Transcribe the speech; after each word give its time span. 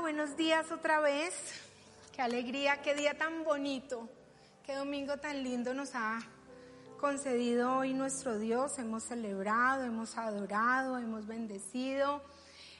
Buenos 0.00 0.36
días 0.36 0.70
otra 0.70 1.00
vez. 1.00 1.34
Qué 2.14 2.22
alegría, 2.22 2.82
qué 2.82 2.94
día 2.94 3.16
tan 3.16 3.44
bonito, 3.44 4.08
qué 4.64 4.74
domingo 4.74 5.16
tan 5.16 5.42
lindo 5.42 5.74
nos 5.74 5.94
ha 5.94 6.20
concedido 7.00 7.78
hoy 7.78 7.94
nuestro 7.94 8.38
Dios. 8.38 8.78
Hemos 8.78 9.04
celebrado, 9.04 9.84
hemos 9.84 10.16
adorado, 10.16 10.98
hemos 10.98 11.26
bendecido, 11.26 12.22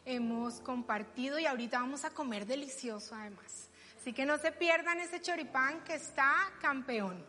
hemos 0.05 0.61
compartido 0.61 1.39
y 1.39 1.47
ahorita 1.47 1.81
vamos 1.81 2.05
a 2.05 2.11
comer 2.11 2.47
delicioso 2.47 3.15
además. 3.15 3.69
Así 3.99 4.13
que 4.13 4.25
no 4.27 4.39
se 4.39 4.53
pierdan 4.53 5.01
ese 5.01 5.21
choripán 5.21 5.83
que 5.85 5.95
está 5.95 6.53
campeón. 6.61 7.25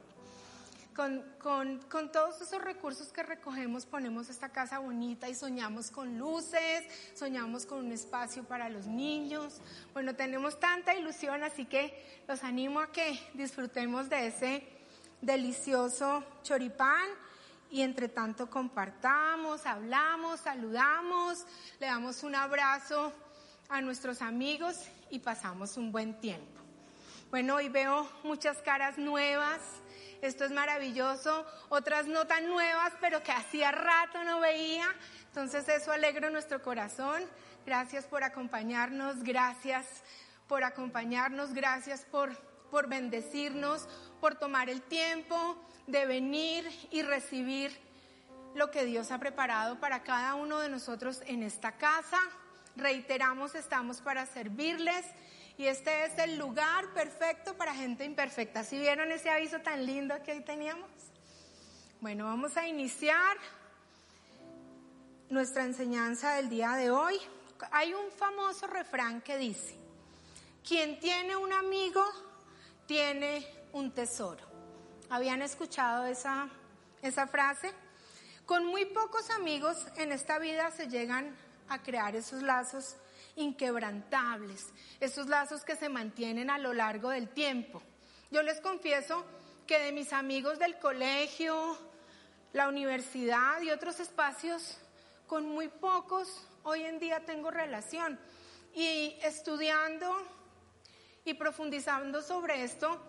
Con, 0.95 1.21
con, 1.39 1.79
con, 1.89 2.09
todos 2.09 2.39
esos 2.39 2.61
recursos 2.61 3.11
que 3.11 3.21
recogemos 3.21 3.85
ponemos 3.85 4.29
esta 4.29 4.47
casa 4.47 4.79
bonita 4.79 5.27
y 5.27 5.35
soñamos 5.35 5.91
con 5.91 6.17
luces, 6.17 6.85
soñamos 7.13 7.65
con 7.65 7.79
un 7.79 7.91
espacio 7.91 8.45
para 8.45 8.69
los 8.69 8.87
niños. 8.87 9.59
Bueno, 9.91 10.15
tenemos 10.15 10.57
tanta 10.57 10.95
ilusión, 10.95 11.43
así 11.43 11.65
que 11.65 12.21
los 12.29 12.45
animo 12.45 12.79
a 12.79 12.93
que 12.93 13.19
disfrutemos 13.33 14.07
de 14.07 14.27
ese 14.27 14.67
delicioso 15.21 16.23
choripán 16.43 17.09
y 17.69 17.81
entre 17.81 18.07
tanto 18.07 18.49
compartamos, 18.49 19.65
hablamos, 19.65 20.39
saludamos, 20.39 21.45
le 21.81 21.87
damos 21.87 22.23
un 22.23 22.35
abrazo 22.35 23.11
a 23.67 23.81
nuestros 23.81 24.21
amigos 24.21 24.77
y 25.09 25.19
pasamos 25.19 25.75
un 25.75 25.91
buen 25.91 26.17
tiempo. 26.21 26.61
Bueno, 27.31 27.55
hoy 27.55 27.67
veo 27.67 28.07
muchas 28.23 28.59
caras 28.59 28.97
nuevas 28.97 29.59
esto 30.21 30.45
es 30.45 30.51
maravilloso, 30.51 31.45
otras 31.69 32.07
no 32.07 32.25
tan 32.27 32.47
nuevas, 32.47 32.93
pero 32.99 33.21
que 33.23 33.31
hacía 33.31 33.71
rato 33.71 34.23
no 34.23 34.39
veía. 34.39 34.87
Entonces 35.27 35.67
eso 35.69 35.91
alegra 35.91 36.29
nuestro 36.29 36.61
corazón. 36.61 37.23
Gracias 37.65 38.05
por 38.05 38.23
acompañarnos, 38.23 39.23
gracias 39.23 39.85
por 40.47 40.63
acompañarnos, 40.63 41.53
gracias 41.53 42.01
por, 42.01 42.35
por 42.69 42.87
bendecirnos, 42.87 43.87
por 44.19 44.35
tomar 44.35 44.69
el 44.69 44.81
tiempo 44.81 45.57
de 45.87 46.05
venir 46.05 46.69
y 46.91 47.01
recibir 47.01 47.77
lo 48.53 48.71
que 48.71 48.85
Dios 48.85 49.11
ha 49.11 49.19
preparado 49.19 49.79
para 49.79 50.03
cada 50.03 50.35
uno 50.35 50.59
de 50.59 50.69
nosotros 50.69 51.21
en 51.25 51.43
esta 51.43 51.73
casa. 51.73 52.19
Reiteramos, 52.75 53.55
estamos 53.55 54.01
para 54.01 54.25
servirles 54.25 55.05
y 55.57 55.67
este 55.67 56.05
es 56.05 56.17
el 56.19 56.37
lugar 56.37 56.93
perfecto 56.93 57.55
para 57.55 57.73
gente 57.73 58.03
imperfecta. 58.03 58.63
¿Sí 58.63 58.77
vieron 58.77 59.11
ese 59.11 59.29
aviso 59.29 59.59
tan 59.59 59.85
lindo 59.85 60.15
que 60.23 60.33
hoy 60.33 60.41
teníamos? 60.41 60.89
Bueno, 62.01 62.25
vamos 62.25 62.57
a 62.57 62.67
iniciar 62.67 63.37
nuestra 65.29 65.63
enseñanza 65.63 66.35
del 66.35 66.49
día 66.49 66.73
de 66.73 66.91
hoy. 66.91 67.17
Hay 67.71 67.93
un 67.93 68.11
famoso 68.11 68.67
refrán 68.67 69.21
que 69.21 69.37
dice, 69.37 69.75
quien 70.67 70.99
tiene 70.99 71.35
un 71.37 71.53
amigo 71.53 72.03
tiene 72.85 73.47
un 73.71 73.91
tesoro. 73.91 74.43
¿Habían 75.09 75.41
escuchado 75.41 76.05
esa, 76.05 76.49
esa 77.01 77.27
frase? 77.27 77.71
Con 78.45 78.65
muy 78.65 78.85
pocos 78.85 79.29
amigos 79.29 79.87
en 79.95 80.11
esta 80.11 80.37
vida 80.37 80.69
se 80.71 80.87
llegan 80.87 81.35
a 81.69 81.81
crear 81.81 82.15
esos 82.15 82.43
lazos 82.43 82.97
inquebrantables, 83.35 84.67
esos 84.99 85.27
lazos 85.27 85.63
que 85.63 85.75
se 85.75 85.89
mantienen 85.89 86.49
a 86.49 86.57
lo 86.57 86.73
largo 86.73 87.09
del 87.09 87.29
tiempo. 87.29 87.81
Yo 88.31 88.41
les 88.41 88.59
confieso 88.61 89.25
que 89.67 89.79
de 89.79 89.91
mis 89.91 90.13
amigos 90.13 90.59
del 90.59 90.77
colegio, 90.79 91.77
la 92.53 92.67
universidad 92.67 93.61
y 93.61 93.71
otros 93.71 93.99
espacios, 93.99 94.77
con 95.27 95.45
muy 95.45 95.67
pocos 95.67 96.47
hoy 96.63 96.83
en 96.83 96.99
día 96.99 97.25
tengo 97.25 97.51
relación. 97.51 98.19
Y 98.73 99.17
estudiando 99.21 100.13
y 101.23 101.33
profundizando 101.33 102.21
sobre 102.21 102.63
esto, 102.63 103.01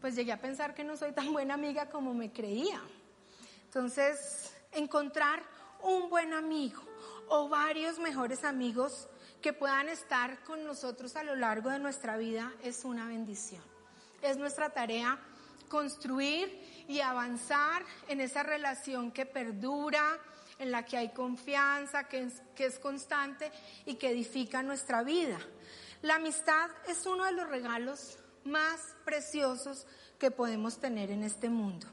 pues 0.00 0.14
llegué 0.14 0.32
a 0.32 0.40
pensar 0.40 0.74
que 0.74 0.84
no 0.84 0.96
soy 0.96 1.12
tan 1.12 1.32
buena 1.32 1.54
amiga 1.54 1.88
como 1.88 2.14
me 2.14 2.32
creía. 2.32 2.80
Entonces, 3.64 4.54
encontrar 4.72 5.42
un 5.82 6.08
buen 6.08 6.32
amigo 6.32 6.82
o 7.28 7.48
varios 7.48 7.98
mejores 7.98 8.44
amigos 8.44 9.08
que 9.40 9.52
puedan 9.52 9.88
estar 9.88 10.42
con 10.44 10.64
nosotros 10.64 11.16
a 11.16 11.22
lo 11.22 11.36
largo 11.36 11.70
de 11.70 11.78
nuestra 11.78 12.16
vida 12.16 12.52
es 12.62 12.84
una 12.84 13.06
bendición. 13.06 13.62
Es 14.22 14.36
nuestra 14.36 14.70
tarea 14.70 15.18
construir 15.68 16.84
y 16.88 17.00
avanzar 17.00 17.84
en 18.08 18.20
esa 18.20 18.42
relación 18.42 19.12
que 19.12 19.26
perdura, 19.26 20.18
en 20.58 20.72
la 20.72 20.84
que 20.84 20.96
hay 20.96 21.10
confianza, 21.10 22.04
que 22.08 22.30
es, 22.56 22.78
constante 22.80 23.52
y 23.86 23.94
que 23.94 24.10
edifica 24.10 24.62
nuestra 24.62 25.02
vida. 25.02 25.38
La 26.02 26.16
amistad 26.16 26.70
es 26.88 27.06
uno 27.06 27.24
de 27.24 27.32
los 27.32 27.48
regalos 27.48 28.18
más 28.44 28.80
preciosos 29.04 29.86
que 30.18 30.30
podemos 30.30 30.78
tener 30.80 31.10
en 31.10 31.22
este 31.22 31.48
mundo. 31.48 31.86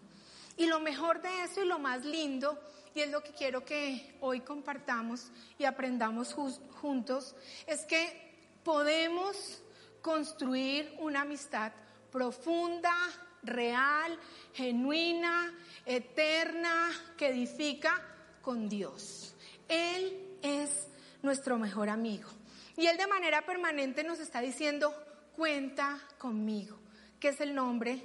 Y 0.58 0.68
lo 0.68 0.80
mejor 0.80 1.22
de 1.22 1.44
eso 1.44 1.62
y 1.62 1.68
lo 1.68 1.80
más 1.80 2.06
lindo 2.06 2.60
y 2.96 3.02
es 3.02 3.12
lo 3.12 3.22
que 3.22 3.34
quiero 3.34 3.66
que 3.66 4.16
hoy 4.22 4.40
compartamos 4.40 5.30
y 5.60 5.66
aprendamos 5.66 6.34
juntos, 6.34 7.36
es 7.68 7.86
que 7.86 8.34
podemos 8.64 9.62
construir 10.02 10.96
una 11.00 11.22
amistad 11.22 11.74
profunda, 12.10 12.96
real, 13.44 14.18
genuina, 14.54 15.54
eterna, 15.86 16.90
que 17.18 17.28
edifica 17.28 18.02
con 18.42 18.70
Dios. 18.70 19.36
Él 19.68 20.38
es 20.42 20.88
nuestro 21.22 21.58
mejor 21.58 21.90
amigo. 21.90 22.30
Y 22.78 22.88
Él 22.88 22.98
de 22.98 23.08
manera 23.08 23.46
permanente 23.46 24.06
nos 24.06 24.20
está 24.20 24.40
diciendo, 24.40 24.94
cuenta 25.36 26.00
conmigo, 26.18 26.78
que 27.20 27.30
es 27.30 27.42
el 27.42 27.54
nombre 27.54 28.02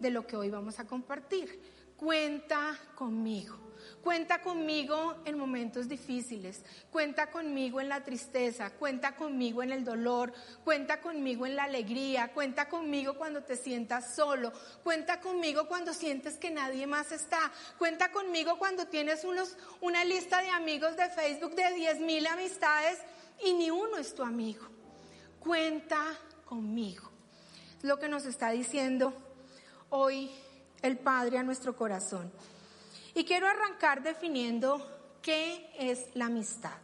de 0.00 0.10
lo 0.10 0.26
que 0.26 0.36
hoy 0.36 0.50
vamos 0.50 0.78
a 0.80 0.86
compartir. 0.86 1.94
Cuenta 1.96 2.78
conmigo. 2.94 3.63
Cuenta 4.04 4.42
conmigo 4.42 5.16
en 5.24 5.38
momentos 5.38 5.88
difíciles, 5.88 6.62
cuenta 6.90 7.30
conmigo 7.30 7.80
en 7.80 7.88
la 7.88 8.04
tristeza, 8.04 8.68
cuenta 8.68 9.16
conmigo 9.16 9.62
en 9.62 9.72
el 9.72 9.82
dolor, 9.82 10.30
cuenta 10.62 11.00
conmigo 11.00 11.46
en 11.46 11.56
la 11.56 11.64
alegría, 11.64 12.30
cuenta 12.34 12.68
conmigo 12.68 13.14
cuando 13.14 13.42
te 13.44 13.56
sientas 13.56 14.14
solo, 14.14 14.52
cuenta 14.82 15.22
conmigo 15.22 15.66
cuando 15.68 15.94
sientes 15.94 16.36
que 16.36 16.50
nadie 16.50 16.86
más 16.86 17.12
está, 17.12 17.50
cuenta 17.78 18.12
conmigo 18.12 18.58
cuando 18.58 18.86
tienes 18.88 19.24
una 19.80 20.04
lista 20.04 20.42
de 20.42 20.50
amigos 20.50 20.98
de 20.98 21.08
Facebook 21.08 21.54
de 21.54 21.72
10 21.72 22.00
mil 22.00 22.26
amistades 22.26 22.98
y 23.42 23.54
ni 23.54 23.70
uno 23.70 23.96
es 23.96 24.14
tu 24.14 24.22
amigo. 24.22 24.66
Cuenta 25.40 26.04
conmigo. 26.44 27.10
Lo 27.80 27.98
que 27.98 28.10
nos 28.10 28.26
está 28.26 28.50
diciendo 28.50 29.14
hoy 29.88 30.30
el 30.82 30.98
Padre 30.98 31.38
a 31.38 31.42
nuestro 31.42 31.74
corazón. 31.74 32.30
Y 33.14 33.24
quiero 33.24 33.46
arrancar 33.46 34.02
definiendo 34.02 35.18
qué 35.22 35.70
es 35.78 36.06
la 36.14 36.26
amistad. 36.26 36.78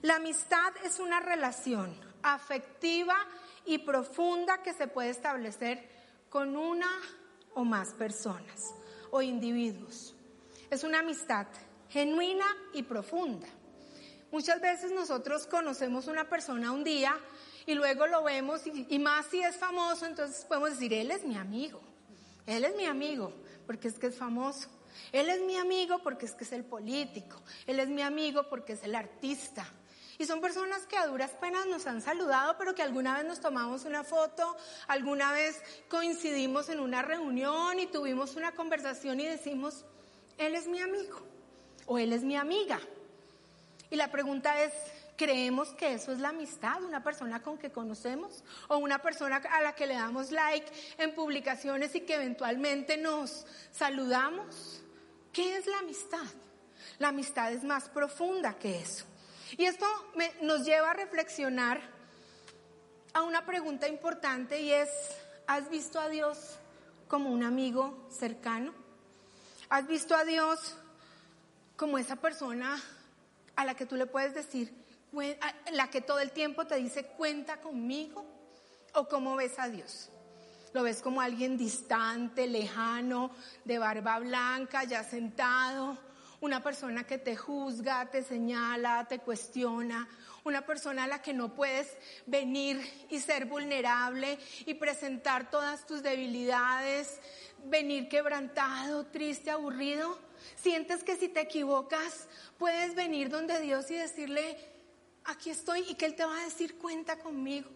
La 0.00 0.16
amistad 0.16 0.72
es 0.84 0.98
una 0.98 1.20
relación 1.20 1.94
afectiva 2.22 3.16
y 3.66 3.78
profunda 3.78 4.62
que 4.62 4.72
se 4.72 4.86
puede 4.86 5.10
establecer 5.10 5.86
con 6.30 6.56
una 6.56 6.88
o 7.54 7.64
más 7.64 7.92
personas 7.94 8.74
o 9.10 9.20
individuos. 9.20 10.14
Es 10.70 10.82
una 10.82 11.00
amistad 11.00 11.46
genuina 11.90 12.46
y 12.72 12.82
profunda. 12.82 13.48
Muchas 14.30 14.60
veces 14.60 14.92
nosotros 14.92 15.46
conocemos 15.46 16.06
una 16.06 16.28
persona 16.28 16.72
un 16.72 16.84
día 16.84 17.18
y 17.66 17.74
luego 17.74 18.06
lo 18.06 18.22
vemos 18.22 18.66
y, 18.66 18.86
y, 18.88 18.98
más 18.98 19.26
si 19.26 19.40
es 19.40 19.56
famoso, 19.56 20.06
entonces 20.06 20.44
podemos 20.44 20.70
decir, 20.70 20.92
él 20.92 21.10
es 21.10 21.24
mi 21.24 21.36
amigo, 21.36 21.80
él 22.46 22.64
es 22.64 22.76
mi 22.76 22.84
amigo, 22.84 23.32
porque 23.66 23.88
es 23.88 23.98
que 23.98 24.08
es 24.08 24.16
famoso. 24.16 24.68
Él 25.12 25.28
es 25.28 25.40
mi 25.40 25.56
amigo 25.56 26.00
porque 26.02 26.26
es 26.26 26.34
que 26.34 26.44
es 26.44 26.52
el 26.52 26.64
político. 26.64 27.40
Él 27.66 27.80
es 27.80 27.88
mi 27.88 28.02
amigo 28.02 28.48
porque 28.48 28.74
es 28.74 28.82
el 28.84 28.94
artista. 28.94 29.66
Y 30.18 30.26
son 30.26 30.40
personas 30.40 30.84
que 30.86 30.96
a 30.96 31.06
duras 31.06 31.30
penas 31.40 31.66
nos 31.66 31.86
han 31.86 32.02
saludado, 32.02 32.56
pero 32.58 32.74
que 32.74 32.82
alguna 32.82 33.16
vez 33.16 33.24
nos 33.24 33.40
tomamos 33.40 33.84
una 33.84 34.02
foto, 34.02 34.56
alguna 34.88 35.32
vez 35.32 35.62
coincidimos 35.88 36.68
en 36.68 36.80
una 36.80 37.02
reunión 37.02 37.78
y 37.78 37.86
tuvimos 37.86 38.34
una 38.34 38.50
conversación 38.52 39.20
y 39.20 39.26
decimos, 39.26 39.84
Él 40.36 40.56
es 40.56 40.66
mi 40.66 40.80
amigo 40.80 41.20
o 41.86 41.98
Él 41.98 42.12
es 42.12 42.24
mi 42.24 42.36
amiga. 42.36 42.80
Y 43.90 43.96
la 43.96 44.10
pregunta 44.10 44.60
es, 44.62 44.72
¿creemos 45.18 45.70
que 45.70 45.92
eso 45.92 46.12
es 46.12 46.20
la 46.20 46.30
amistad? 46.30 46.82
¿Una 46.82 47.02
persona 47.02 47.42
con 47.42 47.58
que 47.58 47.70
conocemos? 47.70 48.44
¿O 48.68 48.78
una 48.78 49.00
persona 49.00 49.36
a 49.36 49.60
la 49.60 49.74
que 49.74 49.86
le 49.86 49.94
damos 49.94 50.30
like 50.30 50.70
en 50.96 51.14
publicaciones 51.14 51.94
y 51.96 52.02
que 52.02 52.14
eventualmente 52.14 52.96
nos 52.96 53.44
saludamos? 53.72 54.82
¿Qué 55.32 55.56
es 55.56 55.66
la 55.66 55.80
amistad? 55.80 56.24
La 56.98 57.08
amistad 57.08 57.52
es 57.52 57.64
más 57.64 57.88
profunda 57.88 58.58
que 58.58 58.80
eso. 58.80 59.04
Y 59.56 59.64
esto 59.64 59.86
nos 60.40 60.64
lleva 60.64 60.92
a 60.92 60.94
reflexionar 60.94 61.80
a 63.12 63.22
una 63.22 63.44
pregunta 63.44 63.88
importante 63.88 64.60
y 64.60 64.72
es, 64.72 64.88
¿has 65.48 65.68
visto 65.68 65.98
a 65.98 66.08
Dios 66.08 66.58
como 67.08 67.30
un 67.30 67.42
amigo 67.42 68.06
cercano? 68.08 68.72
¿Has 69.68 69.88
visto 69.88 70.14
a 70.14 70.24
Dios 70.24 70.76
como 71.76 71.98
esa 71.98 72.16
persona 72.16 72.80
a 73.56 73.64
la 73.64 73.74
que 73.74 73.86
tú 73.86 73.96
le 73.96 74.06
puedes 74.06 74.34
decir, 74.34 74.72
la 75.72 75.90
que 75.90 76.00
todo 76.00 76.18
el 76.18 76.32
tiempo 76.32 76.66
te 76.66 76.76
dice, 76.76 77.04
cuenta 77.04 77.60
conmigo? 77.60 78.24
¿O 78.94 79.08
cómo 79.08 79.36
ves 79.36 79.58
a 79.58 79.68
Dios? 79.68 80.10
¿Lo 80.72 80.82
ves 80.82 81.00
como 81.00 81.20
alguien 81.20 81.56
distante, 81.56 82.46
lejano, 82.46 83.30
de 83.64 83.78
barba 83.78 84.18
blanca, 84.18 84.84
ya 84.84 85.02
sentado? 85.02 85.98
Una 86.40 86.62
persona 86.62 87.04
que 87.04 87.18
te 87.18 87.36
juzga, 87.36 88.06
te 88.10 88.22
señala, 88.22 89.06
te 89.08 89.18
cuestiona, 89.18 90.08
una 90.44 90.64
persona 90.64 91.04
a 91.04 91.06
la 91.06 91.20
que 91.20 91.32
no 91.32 91.54
puedes 91.54 91.88
venir 92.26 92.80
y 93.10 93.18
ser 93.18 93.46
vulnerable 93.46 94.38
y 94.66 94.74
presentar 94.74 95.50
todas 95.50 95.86
tus 95.86 96.02
debilidades, 96.02 97.20
venir 97.64 98.08
quebrantado, 98.08 99.06
triste, 99.06 99.50
aburrido. 99.50 100.18
Sientes 100.56 101.02
que 101.02 101.16
si 101.16 101.28
te 101.28 101.40
equivocas 101.40 102.28
puedes 102.58 102.94
venir 102.94 103.28
donde 103.28 103.60
Dios 103.60 103.90
y 103.90 103.94
decirle, 103.94 104.56
aquí 105.28 105.50
estoy 105.50 105.84
y 105.88 105.94
que 105.94 106.06
Él 106.06 106.14
te 106.14 106.24
va 106.24 106.40
a 106.40 106.44
decir, 106.44 106.76
cuenta 106.78 107.18
conmigo. 107.18 107.68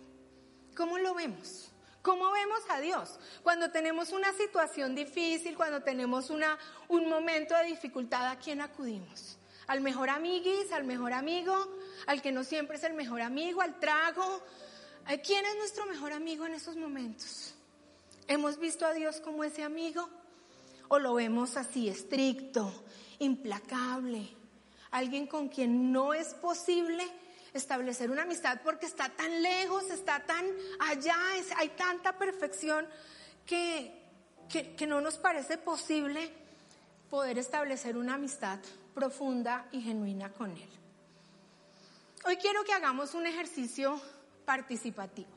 ¿Cómo 0.74 0.98
lo 0.98 1.14
vemos? 1.14 1.70
¿Cómo 2.00 2.32
vemos 2.32 2.60
a 2.70 2.80
Dios? 2.80 3.18
Cuando 3.42 3.70
tenemos 3.70 4.10
una 4.10 4.32
situación 4.32 4.94
difícil, 4.94 5.54
cuando 5.54 5.82
tenemos 5.82 6.30
una, 6.30 6.58
un 6.88 7.08
momento 7.08 7.54
de 7.54 7.64
dificultad, 7.64 8.26
¿a 8.26 8.38
quién 8.38 8.60
acudimos? 8.60 9.38
¿Al 9.68 9.80
mejor 9.80 10.10
amiguis, 10.10 10.72
al 10.72 10.84
mejor 10.84 11.12
amigo, 11.12 11.54
al 12.06 12.20
que 12.20 12.32
no 12.32 12.42
siempre 12.42 12.76
es 12.76 12.84
el 12.84 12.94
mejor 12.94 13.20
amigo, 13.20 13.60
al 13.60 13.78
trago? 13.78 14.42
¿Quién 15.24 15.46
es 15.46 15.56
nuestro 15.56 15.86
mejor 15.86 16.12
amigo 16.12 16.46
en 16.46 16.54
esos 16.54 16.76
momentos? 16.76 17.54
¿Hemos 18.26 18.58
visto 18.58 18.86
a 18.86 18.94
Dios 18.94 19.20
como 19.20 19.44
ese 19.44 19.62
amigo? 19.62 20.08
¿O 20.88 20.98
lo 20.98 21.14
vemos 21.14 21.56
así, 21.56 21.88
estricto, 21.88 22.72
implacable? 23.18 24.28
Alguien 24.90 25.26
con 25.26 25.48
quien 25.48 25.92
no 25.92 26.14
es 26.14 26.34
posible 26.34 27.04
establecer 27.52 28.10
una 28.10 28.22
amistad 28.22 28.60
porque 28.62 28.86
está 28.86 29.08
tan 29.10 29.42
lejos, 29.42 29.90
está 29.90 30.24
tan 30.24 30.44
allá, 30.80 31.16
hay 31.56 31.68
tanta 31.70 32.16
perfección 32.16 32.86
que, 33.46 34.02
que 34.48 34.86
no 34.86 35.00
nos 35.00 35.18
parece 35.18 35.58
posible 35.58 36.32
poder 37.10 37.38
establecer 37.38 37.96
una 37.96 38.14
amistad 38.14 38.58
profunda 38.94 39.68
y 39.72 39.82
genuina 39.82 40.32
con 40.32 40.50
Él. 40.50 40.68
Hoy 42.24 42.36
quiero 42.36 42.64
que 42.64 42.72
hagamos 42.72 43.14
un 43.14 43.26
ejercicio 43.26 44.00
participativo. 44.44 45.30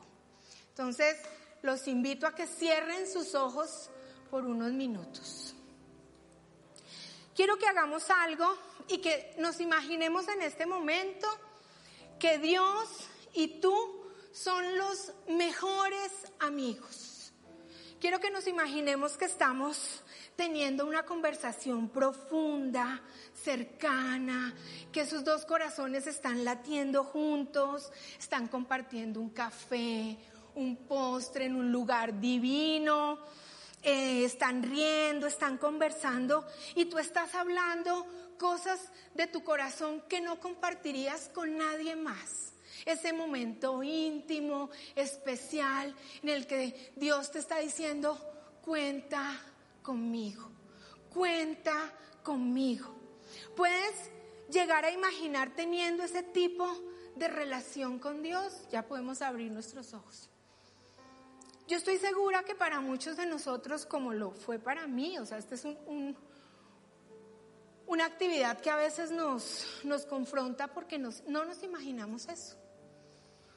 Entonces, 0.68 1.16
los 1.62 1.86
invito 1.88 2.26
a 2.26 2.34
que 2.34 2.46
cierren 2.46 3.10
sus 3.10 3.34
ojos 3.34 3.90
por 4.30 4.44
unos 4.44 4.72
minutos. 4.72 5.54
Quiero 7.34 7.58
que 7.58 7.66
hagamos 7.66 8.08
algo 8.08 8.56
y 8.88 8.98
que 8.98 9.34
nos 9.38 9.60
imaginemos 9.60 10.28
en 10.28 10.42
este 10.42 10.64
momento 10.64 11.26
que 12.18 12.38
Dios 12.38 12.88
y 13.34 13.60
tú 13.60 13.74
son 14.32 14.76
los 14.76 15.12
mejores 15.28 16.12
amigos. 16.40 17.32
Quiero 18.00 18.20
que 18.20 18.30
nos 18.30 18.46
imaginemos 18.46 19.16
que 19.16 19.24
estamos 19.24 20.02
teniendo 20.36 20.86
una 20.86 21.04
conversación 21.04 21.88
profunda, 21.88 23.02
cercana, 23.34 24.54
que 24.92 25.06
sus 25.06 25.24
dos 25.24 25.46
corazones 25.46 26.06
están 26.06 26.44
latiendo 26.44 27.04
juntos, 27.04 27.90
están 28.18 28.48
compartiendo 28.48 29.20
un 29.20 29.30
café, 29.30 30.18
un 30.54 30.76
postre 30.76 31.46
en 31.46 31.56
un 31.56 31.72
lugar 31.72 32.20
divino, 32.20 33.18
eh, 33.82 34.24
están 34.24 34.62
riendo, 34.62 35.26
están 35.26 35.58
conversando 35.58 36.46
y 36.74 36.86
tú 36.86 36.98
estás 36.98 37.34
hablando 37.34 38.06
cosas 38.36 38.80
de 39.14 39.26
tu 39.26 39.42
corazón 39.42 40.02
que 40.08 40.20
no 40.20 40.40
compartirías 40.40 41.28
con 41.34 41.56
nadie 41.56 41.96
más. 41.96 42.52
Ese 42.84 43.12
momento 43.12 43.82
íntimo, 43.82 44.70
especial, 44.94 45.94
en 46.22 46.28
el 46.28 46.46
que 46.46 46.92
Dios 46.96 47.30
te 47.30 47.38
está 47.38 47.58
diciendo, 47.58 48.18
cuenta 48.62 49.40
conmigo, 49.82 50.50
cuenta 51.12 51.92
conmigo. 52.22 52.94
Puedes 53.56 54.10
llegar 54.50 54.84
a 54.84 54.90
imaginar 54.90 55.54
teniendo 55.54 56.04
ese 56.04 56.22
tipo 56.22 56.68
de 57.16 57.28
relación 57.28 57.98
con 57.98 58.22
Dios, 58.22 58.68
ya 58.70 58.86
podemos 58.86 59.22
abrir 59.22 59.50
nuestros 59.50 59.94
ojos. 59.94 60.28
Yo 61.66 61.76
estoy 61.76 61.98
segura 61.98 62.44
que 62.44 62.54
para 62.54 62.80
muchos 62.80 63.16
de 63.16 63.26
nosotros, 63.26 63.86
como 63.86 64.12
lo 64.12 64.30
fue 64.30 64.58
para 64.58 64.86
mí, 64.86 65.18
o 65.18 65.26
sea, 65.26 65.38
este 65.38 65.56
es 65.56 65.64
un 65.64 66.16
una 67.86 68.06
actividad 68.06 68.60
que 68.60 68.70
a 68.70 68.76
veces 68.76 69.10
nos, 69.10 69.64
nos 69.84 70.06
confronta 70.06 70.68
porque 70.68 70.98
nos, 70.98 71.22
no 71.28 71.44
nos 71.44 71.62
imaginamos 71.62 72.28
eso. 72.28 72.56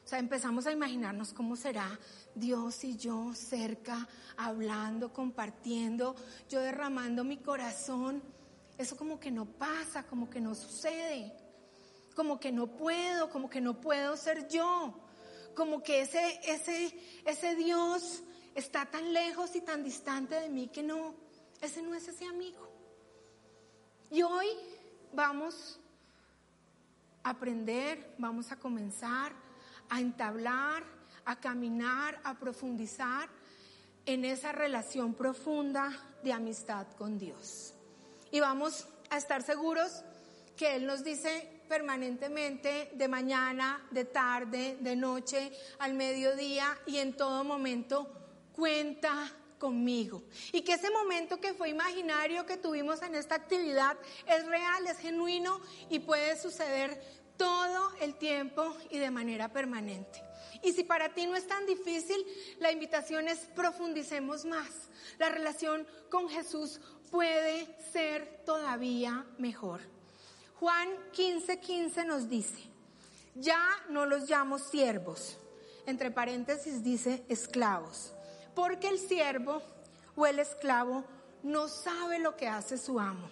O 0.05 0.07
sea, 0.09 0.19
empezamos 0.19 0.65
a 0.65 0.71
imaginarnos 0.71 1.33
cómo 1.33 1.55
será 1.55 1.99
Dios 2.33 2.83
y 2.83 2.97
yo 2.97 3.33
cerca, 3.35 4.07
hablando, 4.37 5.13
compartiendo, 5.13 6.15
yo 6.49 6.61
derramando 6.61 7.23
mi 7.23 7.37
corazón. 7.37 8.23
Eso 8.77 8.97
como 8.97 9.19
que 9.19 9.29
no 9.29 9.45
pasa, 9.45 10.07
como 10.07 10.29
que 10.29 10.41
no 10.41 10.55
sucede, 10.55 11.31
como 12.15 12.39
que 12.39 12.51
no 12.51 12.67
puedo, 12.67 13.29
como 13.29 13.49
que 13.49 13.61
no 13.61 13.79
puedo 13.79 14.15
ser 14.17 14.47
yo, 14.47 14.95
como 15.55 15.83
que 15.83 16.01
ese, 16.01 16.39
ese, 16.43 16.97
ese 17.25 17.55
Dios 17.55 18.23
está 18.55 18.85
tan 18.85 19.13
lejos 19.13 19.55
y 19.55 19.61
tan 19.61 19.83
distante 19.83 20.35
de 20.35 20.49
mí 20.49 20.69
que 20.69 20.81
no, 20.81 21.13
ese 21.61 21.81
no 21.81 21.93
es 21.93 22.07
ese 22.07 22.25
amigo. 22.25 22.68
Y 24.11 24.23
hoy 24.23 24.47
vamos 25.13 25.79
a 27.23 27.29
aprender, 27.29 28.15
vamos 28.17 28.51
a 28.51 28.55
comenzar 28.55 29.31
a 29.89 29.99
entablar, 29.99 30.83
a 31.25 31.35
caminar, 31.35 32.19
a 32.23 32.33
profundizar 32.35 33.29
en 34.05 34.25
esa 34.25 34.51
relación 34.51 35.13
profunda 35.13 35.91
de 36.23 36.33
amistad 36.33 36.87
con 36.97 37.19
Dios. 37.19 37.73
Y 38.31 38.39
vamos 38.39 38.87
a 39.11 39.17
estar 39.17 39.43
seguros 39.43 40.03
que 40.57 40.75
Él 40.75 40.87
nos 40.87 41.03
dice 41.03 41.61
permanentemente, 41.67 42.91
de 42.95 43.07
mañana, 43.07 43.87
de 43.91 44.05
tarde, 44.05 44.77
de 44.81 44.95
noche, 44.95 45.51
al 45.77 45.93
mediodía 45.93 46.79
y 46.87 46.97
en 46.97 47.15
todo 47.15 47.43
momento, 47.43 48.11
cuenta 48.53 49.31
conmigo. 49.59 50.23
Y 50.51 50.61
que 50.61 50.73
ese 50.73 50.89
momento 50.89 51.39
que 51.39 51.53
fue 51.53 51.69
imaginario 51.69 52.45
que 52.45 52.57
tuvimos 52.57 53.01
en 53.03 53.13
esta 53.13 53.35
actividad 53.35 53.97
es 54.25 54.45
real, 54.47 54.87
es 54.87 54.97
genuino 54.97 55.61
y 55.89 55.99
puede 55.99 56.39
suceder 56.39 56.99
todo 57.37 57.91
el 58.01 58.15
tiempo 58.15 58.75
y 58.89 58.97
de 58.97 59.11
manera 59.11 59.49
permanente. 59.49 60.23
Y 60.63 60.73
si 60.73 60.83
para 60.83 61.13
ti 61.13 61.25
no 61.25 61.35
es 61.35 61.47
tan 61.47 61.65
difícil, 61.65 62.25
la 62.59 62.71
invitación 62.71 63.27
es 63.27 63.39
profundicemos 63.55 64.45
más. 64.45 64.89
La 65.17 65.29
relación 65.29 65.87
con 66.09 66.27
Jesús 66.27 66.81
puede 67.11 67.67
ser 67.91 68.41
todavía 68.45 69.25
mejor. 69.37 69.81
Juan 70.59 70.89
15:15 71.13 71.59
15 71.59 72.05
nos 72.05 72.29
dice, 72.29 72.59
ya 73.35 73.63
no 73.89 74.05
los 74.05 74.29
llamo 74.29 74.59
siervos, 74.59 75.37
entre 75.85 76.11
paréntesis 76.11 76.83
dice 76.83 77.23
esclavos 77.29 78.13
porque 78.59 78.89
el 78.89 78.99
siervo 78.99 79.61
o 80.17 80.25
el 80.27 80.37
esclavo 80.37 81.05
no 81.43 81.69
sabe 81.69 82.19
lo 82.19 82.35
que 82.35 82.49
hace 82.49 82.77
su 82.77 82.99
amo. 82.99 83.31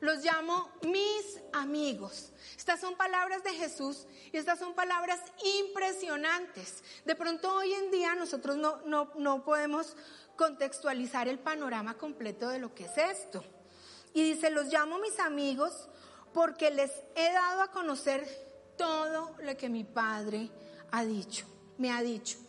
Los 0.00 0.22
llamo 0.22 0.70
mis 0.82 1.40
amigos. 1.54 2.30
Estas 2.58 2.78
son 2.78 2.94
palabras 2.94 3.42
de 3.42 3.54
Jesús 3.54 4.06
y 4.30 4.36
estas 4.36 4.58
son 4.58 4.74
palabras 4.74 5.18
impresionantes. 5.60 6.84
De 7.06 7.14
pronto 7.14 7.54
hoy 7.54 7.72
en 7.72 7.90
día 7.90 8.14
nosotros 8.16 8.58
no, 8.58 8.82
no, 8.84 9.12
no 9.16 9.42
podemos 9.46 9.96
contextualizar 10.36 11.26
el 11.26 11.38
panorama 11.38 11.94
completo 11.94 12.50
de 12.50 12.58
lo 12.58 12.74
que 12.74 12.84
es 12.84 12.98
esto. 12.98 13.42
Y 14.12 14.24
dice, 14.24 14.50
los 14.50 14.66
llamo 14.66 14.98
mis 14.98 15.18
amigos 15.20 15.88
porque 16.34 16.70
les 16.70 16.92
he 17.14 17.32
dado 17.32 17.62
a 17.62 17.70
conocer 17.70 18.28
todo 18.76 19.34
lo 19.40 19.56
que 19.56 19.70
mi 19.70 19.84
Padre 19.84 20.50
ha 20.90 21.02
dicho, 21.02 21.46
me 21.78 21.90
ha 21.90 22.02
dicho. 22.02 22.45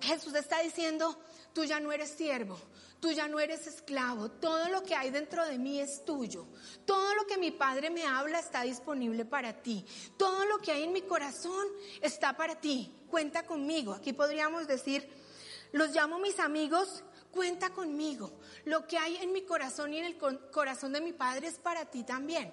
Jesús 0.00 0.34
está 0.34 0.60
diciendo, 0.60 1.18
tú 1.52 1.64
ya 1.64 1.80
no 1.80 1.92
eres 1.92 2.10
siervo, 2.10 2.58
Tú 3.00 3.12
ya 3.12 3.28
no 3.28 3.38
eres 3.38 3.66
esclavo. 3.66 4.30
Todo 4.30 4.68
lo 4.68 4.82
que 4.82 4.94
hay 4.94 5.10
dentro 5.10 5.46
de 5.46 5.58
mí 5.58 5.80
es 5.80 6.04
tuyo. 6.04 6.46
Todo 6.86 7.14
lo 7.14 7.26
que 7.26 7.36
mi 7.36 7.50
Padre 7.50 7.90
me 7.90 8.04
habla 8.04 8.38
está 8.38 8.62
disponible 8.62 9.24
para 9.24 9.62
ti. 9.62 9.84
Todo 10.16 10.46
lo 10.46 10.58
que 10.58 10.72
hay 10.72 10.84
en 10.84 10.92
mi 10.92 11.02
corazón 11.02 11.66
está 12.00 12.36
para 12.36 12.58
ti. 12.60 12.92
Cuenta 13.10 13.44
conmigo. 13.44 13.92
Aquí 13.92 14.12
podríamos 14.12 14.66
decir, 14.66 15.08
los 15.72 15.90
llamo 15.90 16.18
mis 16.18 16.40
amigos, 16.40 17.04
cuenta 17.30 17.70
conmigo. 17.70 18.32
Lo 18.64 18.86
que 18.86 18.96
hay 18.96 19.16
en 19.16 19.32
mi 19.32 19.42
corazón 19.42 19.92
y 19.92 19.98
en 19.98 20.06
el 20.06 20.16
corazón 20.50 20.92
de 20.92 21.02
mi 21.02 21.12
Padre 21.12 21.48
es 21.48 21.58
para 21.58 21.84
ti 21.84 22.02
también. 22.02 22.52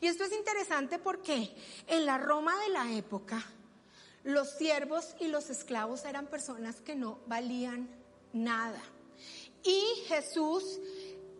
Y 0.00 0.08
esto 0.08 0.24
es 0.24 0.32
interesante 0.32 0.98
porque 0.98 1.54
en 1.86 2.04
la 2.04 2.18
Roma 2.18 2.58
de 2.62 2.68
la 2.70 2.92
época, 2.92 3.44
los 4.24 4.50
siervos 4.50 5.14
y 5.20 5.28
los 5.28 5.50
esclavos 5.50 6.04
eran 6.04 6.26
personas 6.26 6.80
que 6.80 6.96
no 6.96 7.20
valían 7.26 7.88
nada. 8.32 8.80
Y 9.62 9.82
Jesús 10.08 10.80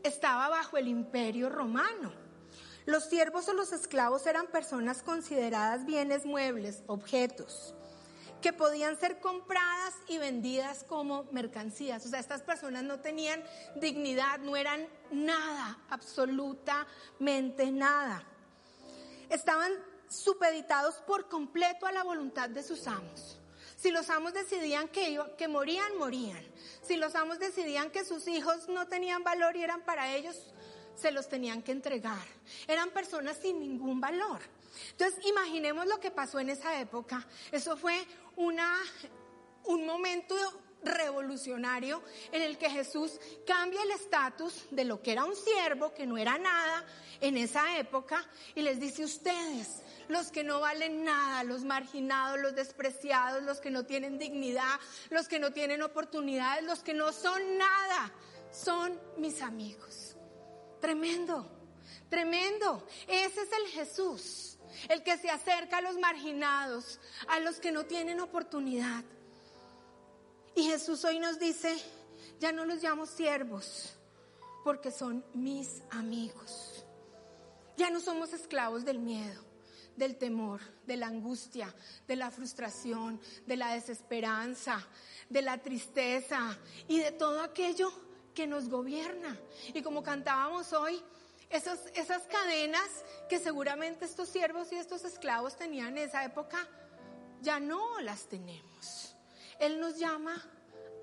estaba 0.02 0.48
bajo 0.48 0.76
el 0.76 0.88
imperio 0.88 1.48
romano. 1.48 2.12
Los 2.86 3.04
siervos 3.06 3.48
o 3.48 3.54
los 3.54 3.72
esclavos 3.72 4.26
eran 4.26 4.46
personas 4.48 5.02
consideradas 5.02 5.86
bienes 5.86 6.26
muebles, 6.26 6.82
objetos, 6.86 7.74
que 8.42 8.52
podían 8.52 9.00
ser 9.00 9.20
compradas 9.20 9.94
y 10.06 10.18
vendidas 10.18 10.84
como 10.84 11.24
mercancías. 11.32 12.04
O 12.04 12.10
sea, 12.10 12.20
estas 12.20 12.42
personas 12.42 12.84
no 12.84 13.00
tenían 13.00 13.42
dignidad, 13.76 14.40
no 14.40 14.54
eran 14.56 14.86
nada, 15.10 15.78
absolutamente 15.88 17.70
nada. 17.72 18.22
Estaban 19.30 19.72
supeditados 20.14 20.96
por 21.06 21.28
completo 21.28 21.86
a 21.86 21.92
la 21.92 22.02
voluntad 22.02 22.48
de 22.48 22.62
sus 22.62 22.86
amos. 22.86 23.38
Si 23.76 23.90
los 23.90 24.08
amos 24.10 24.32
decidían 24.32 24.88
que, 24.88 25.20
que 25.36 25.48
morían, 25.48 25.98
morían. 25.98 26.42
Si 26.82 26.96
los 26.96 27.14
amos 27.14 27.38
decidían 27.38 27.90
que 27.90 28.04
sus 28.04 28.26
hijos 28.28 28.68
no 28.68 28.88
tenían 28.88 29.24
valor 29.24 29.56
y 29.56 29.62
eran 29.62 29.82
para 29.82 30.14
ellos, 30.14 30.54
se 30.94 31.10
los 31.10 31.28
tenían 31.28 31.62
que 31.62 31.72
entregar. 31.72 32.24
Eran 32.66 32.90
personas 32.90 33.36
sin 33.36 33.60
ningún 33.60 34.00
valor. 34.00 34.40
Entonces, 34.92 35.24
imaginemos 35.26 35.86
lo 35.86 36.00
que 36.00 36.10
pasó 36.10 36.38
en 36.40 36.50
esa 36.50 36.80
época. 36.80 37.26
Eso 37.52 37.76
fue 37.76 38.06
una, 38.36 38.78
un 39.64 39.86
momento 39.86 40.34
revolucionario 40.84 42.02
en 42.32 42.42
el 42.42 42.58
que 42.58 42.70
Jesús 42.70 43.18
cambia 43.46 43.82
el 43.82 43.90
estatus 43.92 44.66
de 44.70 44.84
lo 44.84 45.02
que 45.02 45.12
era 45.12 45.24
un 45.24 45.36
siervo, 45.36 45.94
que 45.94 46.06
no 46.06 46.18
era 46.18 46.38
nada 46.38 46.84
en 47.20 47.36
esa 47.36 47.78
época, 47.78 48.24
y 48.54 48.62
les 48.62 48.80
dice 48.80 49.04
ustedes, 49.04 49.82
los 50.08 50.30
que 50.30 50.44
no 50.44 50.60
valen 50.60 51.04
nada, 51.04 51.44
los 51.44 51.64
marginados, 51.64 52.38
los 52.38 52.54
despreciados, 52.54 53.42
los 53.42 53.60
que 53.60 53.70
no 53.70 53.84
tienen 53.84 54.18
dignidad, 54.18 54.78
los 55.10 55.28
que 55.28 55.38
no 55.38 55.52
tienen 55.52 55.82
oportunidades, 55.82 56.64
los 56.64 56.82
que 56.82 56.94
no 56.94 57.12
son 57.12 57.58
nada, 57.58 58.12
son 58.50 59.00
mis 59.16 59.40
amigos. 59.42 60.16
Tremendo, 60.80 61.50
tremendo. 62.10 62.86
Ese 63.08 63.42
es 63.42 63.48
el 63.52 63.68
Jesús, 63.68 64.58
el 64.88 65.02
que 65.02 65.16
se 65.16 65.30
acerca 65.30 65.78
a 65.78 65.82
los 65.82 65.96
marginados, 65.96 67.00
a 67.28 67.40
los 67.40 67.58
que 67.58 67.72
no 67.72 67.84
tienen 67.86 68.20
oportunidad. 68.20 69.04
Y 70.54 70.64
Jesús 70.64 71.04
hoy 71.04 71.18
nos 71.18 71.38
dice, 71.38 71.76
ya 72.38 72.52
no 72.52 72.64
los 72.64 72.82
llamo 72.82 73.06
siervos, 73.06 73.94
porque 74.62 74.90
son 74.90 75.24
mis 75.34 75.82
amigos. 75.90 76.84
Ya 77.76 77.90
no 77.90 78.00
somos 78.00 78.32
esclavos 78.32 78.84
del 78.84 78.98
miedo 78.98 79.54
del 79.96 80.16
temor, 80.16 80.60
de 80.86 80.96
la 80.96 81.06
angustia, 81.06 81.72
de 82.06 82.16
la 82.16 82.30
frustración, 82.30 83.20
de 83.46 83.56
la 83.56 83.74
desesperanza, 83.74 84.84
de 85.28 85.42
la 85.42 85.58
tristeza 85.58 86.58
y 86.88 86.98
de 86.98 87.12
todo 87.12 87.42
aquello 87.42 87.92
que 88.34 88.46
nos 88.46 88.68
gobierna. 88.68 89.38
Y 89.72 89.82
como 89.82 90.02
cantábamos 90.02 90.72
hoy, 90.72 91.00
esas, 91.50 91.78
esas 91.94 92.22
cadenas 92.24 92.88
que 93.28 93.38
seguramente 93.38 94.04
estos 94.04 94.28
siervos 94.28 94.72
y 94.72 94.76
estos 94.76 95.04
esclavos 95.04 95.56
tenían 95.56 95.96
en 95.96 96.08
esa 96.08 96.24
época, 96.24 96.58
ya 97.40 97.60
no 97.60 98.00
las 98.00 98.26
tenemos. 98.28 99.13
Él 99.58 99.80
nos 99.80 99.98
llama 99.98 100.42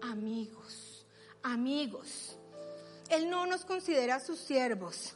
amigos, 0.01 1.05
amigos. 1.43 2.37
Él 3.09 3.29
no 3.29 3.45
nos 3.45 3.65
considera 3.65 4.19
sus 4.19 4.39
siervos. 4.39 5.15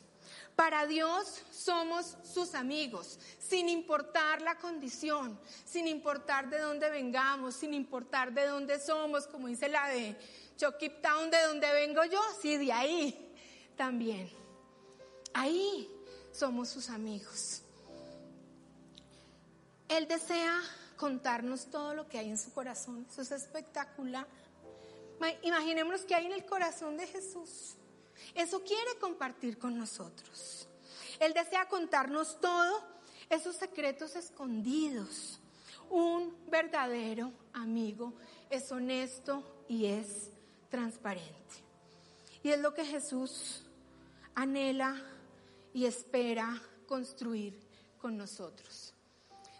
Para 0.55 0.85
Dios 0.85 1.41
somos 1.51 2.17
sus 2.23 2.55
amigos, 2.55 3.19
sin 3.39 3.67
importar 3.67 4.41
la 4.41 4.57
condición, 4.57 5.37
sin 5.65 5.85
importar 5.85 6.49
de 6.49 6.59
dónde 6.59 6.89
vengamos, 6.89 7.55
sin 7.55 7.73
importar 7.73 8.33
de 8.33 8.47
dónde 8.47 8.79
somos, 8.79 9.27
como 9.27 9.47
dice 9.47 9.67
la 9.67 9.89
de 9.89 10.15
Chokip 10.55 11.01
Town, 11.01 11.29
de 11.29 11.41
dónde 11.41 11.71
vengo 11.73 12.05
yo, 12.05 12.21
sí, 12.41 12.55
de 12.55 12.71
ahí 12.71 13.33
también. 13.75 14.31
Ahí 15.33 15.89
somos 16.31 16.69
sus 16.69 16.89
amigos. 16.89 17.61
Él 19.89 20.07
desea 20.07 20.57
contarnos 20.95 21.67
todo 21.67 21.93
lo 21.93 22.07
que 22.07 22.19
hay 22.19 22.29
en 22.29 22.37
su 22.37 22.53
corazón. 22.53 23.05
Eso 23.09 23.21
es 23.21 23.31
espectacular. 23.31 24.27
Imaginémonos 25.41 26.01
que 26.01 26.15
hay 26.15 26.25
en 26.25 26.33
el 26.33 26.45
corazón 26.45 26.97
de 26.97 27.07
Jesús. 27.07 27.75
Eso 28.33 28.63
quiere 28.63 28.97
compartir 28.99 29.57
con 29.57 29.77
nosotros. 29.77 30.67
Él 31.19 31.33
desea 31.33 31.67
contarnos 31.67 32.39
todo, 32.39 32.83
esos 33.29 33.55
secretos 33.55 34.15
escondidos. 34.15 35.39
Un 35.89 36.35
verdadero 36.49 37.31
amigo 37.53 38.13
es 38.49 38.71
honesto 38.71 39.65
y 39.67 39.85
es 39.85 40.31
transparente. 40.69 41.33
Y 42.43 42.49
es 42.49 42.59
lo 42.59 42.73
que 42.73 42.85
Jesús 42.85 43.63
anhela 44.33 45.01
y 45.73 45.85
espera 45.85 46.61
construir 46.87 47.59
con 47.99 48.17
nosotros. 48.17 48.93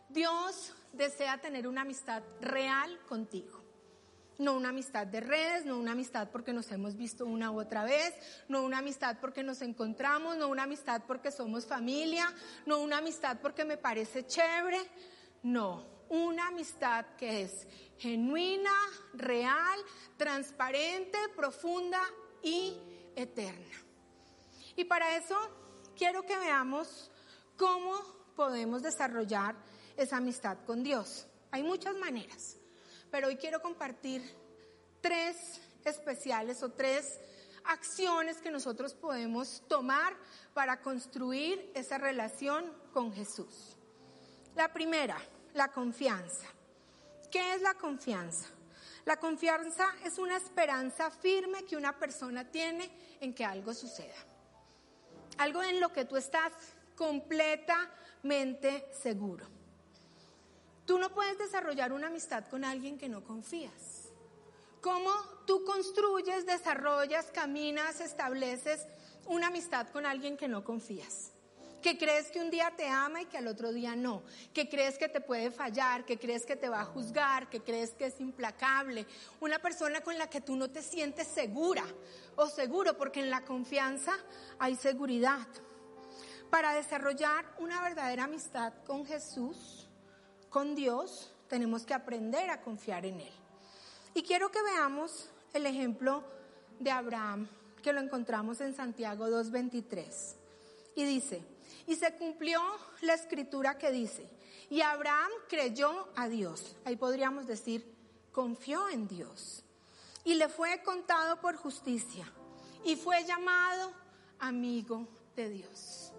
Dios 0.09 0.73
desea 0.95 1.39
tener 1.39 1.67
una 1.67 1.81
amistad 1.81 2.23
real 2.41 2.99
contigo. 3.07 3.63
No 4.37 4.53
una 4.53 4.69
amistad 4.69 5.07
de 5.07 5.21
redes, 5.21 5.65
no 5.65 5.77
una 5.77 5.93
amistad 5.93 6.29
porque 6.29 6.51
nos 6.51 6.69
hemos 6.71 6.97
visto 6.97 7.25
una 7.25 7.51
u 7.51 7.61
otra 7.61 7.85
vez, 7.85 8.13
no 8.49 8.63
una 8.63 8.79
amistad 8.79 9.17
porque 9.21 9.43
nos 9.43 9.61
encontramos, 9.61 10.35
no 10.35 10.49
una 10.49 10.63
amistad 10.63 11.03
porque 11.07 11.31
somos 11.31 11.65
familia, 11.65 12.33
no 12.65 12.79
una 12.79 12.97
amistad 12.97 13.37
porque 13.41 13.63
me 13.63 13.77
parece 13.77 14.25
chévere, 14.25 14.79
no, 15.43 15.85
una 16.09 16.47
amistad 16.47 17.05
que 17.17 17.43
es 17.43 17.65
genuina, 17.97 18.73
real, 19.13 19.79
transparente, 20.17 21.17
profunda 21.35 22.01
y 22.43 22.77
eterna. 23.15 23.75
Y 24.75 24.83
para 24.83 25.15
eso 25.15 25.37
quiero 25.97 26.23
que 26.23 26.37
veamos 26.37 27.09
cómo 27.57 27.95
podemos 28.35 28.81
desarrollar 28.83 29.55
esa 29.97 30.17
amistad 30.17 30.57
con 30.65 30.83
Dios. 30.83 31.27
Hay 31.51 31.63
muchas 31.63 31.95
maneras 31.95 32.57
pero 33.15 33.27
hoy 33.27 33.37
quiero 33.37 33.61
compartir 33.61 34.21
tres 34.99 35.61
especiales 35.85 36.61
o 36.63 36.73
tres 36.73 37.17
acciones 37.63 38.39
que 38.39 38.51
nosotros 38.51 38.93
podemos 38.93 39.63
tomar 39.69 40.13
para 40.53 40.81
construir 40.81 41.71
esa 41.75 41.97
relación 41.97 42.69
con 42.91 43.13
Jesús. 43.13 43.77
La 44.53 44.73
primera, 44.73 45.17
la 45.53 45.71
confianza. 45.71 46.45
¿Qué 47.31 47.53
es 47.53 47.61
la 47.61 47.75
confianza? 47.75 48.49
La 49.05 49.15
confianza 49.15 49.87
es 50.03 50.17
una 50.17 50.35
esperanza 50.35 51.09
firme 51.09 51.63
que 51.63 51.77
una 51.77 51.97
persona 51.97 52.51
tiene 52.51 53.17
en 53.21 53.33
que 53.33 53.45
algo 53.45 53.73
suceda. 53.73 54.17
Algo 55.37 55.63
en 55.63 55.79
lo 55.79 55.93
que 55.93 56.03
tú 56.03 56.17
estás 56.17 56.51
completamente 56.97 58.89
seguro. 58.91 59.54
Tú 60.85 60.99
no 60.99 61.09
puedes 61.09 61.37
desarrollar 61.37 61.91
una 61.91 62.07
amistad 62.07 62.45
con 62.45 62.63
alguien 62.63 62.97
que 62.97 63.09
no 63.09 63.23
confías. 63.23 64.11
¿Cómo 64.81 65.09
tú 65.47 65.63
construyes, 65.63 66.45
desarrollas, 66.45 67.31
caminas, 67.31 68.01
estableces 68.01 68.85
una 69.25 69.47
amistad 69.47 69.87
con 69.89 70.05
alguien 70.05 70.37
que 70.37 70.47
no 70.47 70.63
confías? 70.63 71.31
Que 71.81 71.97
crees 71.97 72.29
que 72.29 72.39
un 72.39 72.51
día 72.51 72.71
te 72.77 72.87
ama 72.87 73.23
y 73.23 73.25
que 73.25 73.39
al 73.39 73.47
otro 73.47 73.73
día 73.73 73.95
no. 73.95 74.21
Que 74.53 74.69
crees 74.69 74.99
que 74.99 75.09
te 75.09 75.21
puede 75.21 75.49
fallar, 75.49 76.05
que 76.05 76.19
crees 76.19 76.45
que 76.45 76.55
te 76.55 76.69
va 76.69 76.81
a 76.81 76.85
juzgar, 76.85 77.49
que 77.49 77.61
crees 77.61 77.91
que 77.91 78.05
es 78.05 78.19
implacable. 78.19 79.07
Una 79.39 79.57
persona 79.57 80.01
con 80.01 80.19
la 80.19 80.29
que 80.29 80.41
tú 80.41 80.55
no 80.55 80.69
te 80.69 80.83
sientes 80.83 81.27
segura 81.27 81.83
o 82.35 82.47
seguro, 82.47 82.95
porque 82.95 83.21
en 83.21 83.31
la 83.31 83.43
confianza 83.43 84.13
hay 84.59 84.75
seguridad. 84.75 85.47
Para 86.51 86.73
desarrollar 86.73 87.55
una 87.57 87.81
verdadera 87.81 88.25
amistad 88.25 88.73
con 88.85 89.03
Jesús, 89.05 89.89
con 90.55 90.73
Dios, 90.73 91.33
tenemos 91.49 91.85
que 91.85 91.93
aprender 91.93 92.49
a 92.49 92.61
confiar 92.61 93.05
en 93.05 93.19
Él. 93.19 93.33
Y 94.13 94.23
quiero 94.23 94.49
que 94.51 94.63
veamos 94.63 95.27
el 95.51 95.65
ejemplo 95.65 96.23
de 96.79 96.91
Abraham, 96.91 97.49
que 97.83 97.91
lo 97.91 97.99
encontramos 97.99 98.61
en 98.61 98.73
Santiago 98.73 99.27
2.23. 99.27 100.05
Y 100.95 101.03
dice, 101.03 101.43
y 101.87 101.95
se 101.97 102.13
cumplió 102.13 102.61
la 103.01 103.15
escritura 103.15 103.77
que 103.77 103.91
dice, 103.91 104.29
y 104.69 104.79
Abraham 104.79 105.29
creyó 105.49 106.07
a 106.15 106.29
Dios. 106.29 106.77
Ahí 106.85 106.95
podríamos 106.95 107.47
decir, 107.47 107.93
confió 108.31 108.87
en 108.87 109.09
Dios. 109.09 109.61
Y 110.23 110.35
le 110.35 110.47
fue 110.47 110.81
contado 110.83 111.41
por 111.41 111.57
justicia. 111.57 112.31
y 112.85 112.95
fue 112.95 113.25
llamado 113.25 113.91
amigo 114.39 115.05
de 115.35 115.49
Dios. 115.49 116.13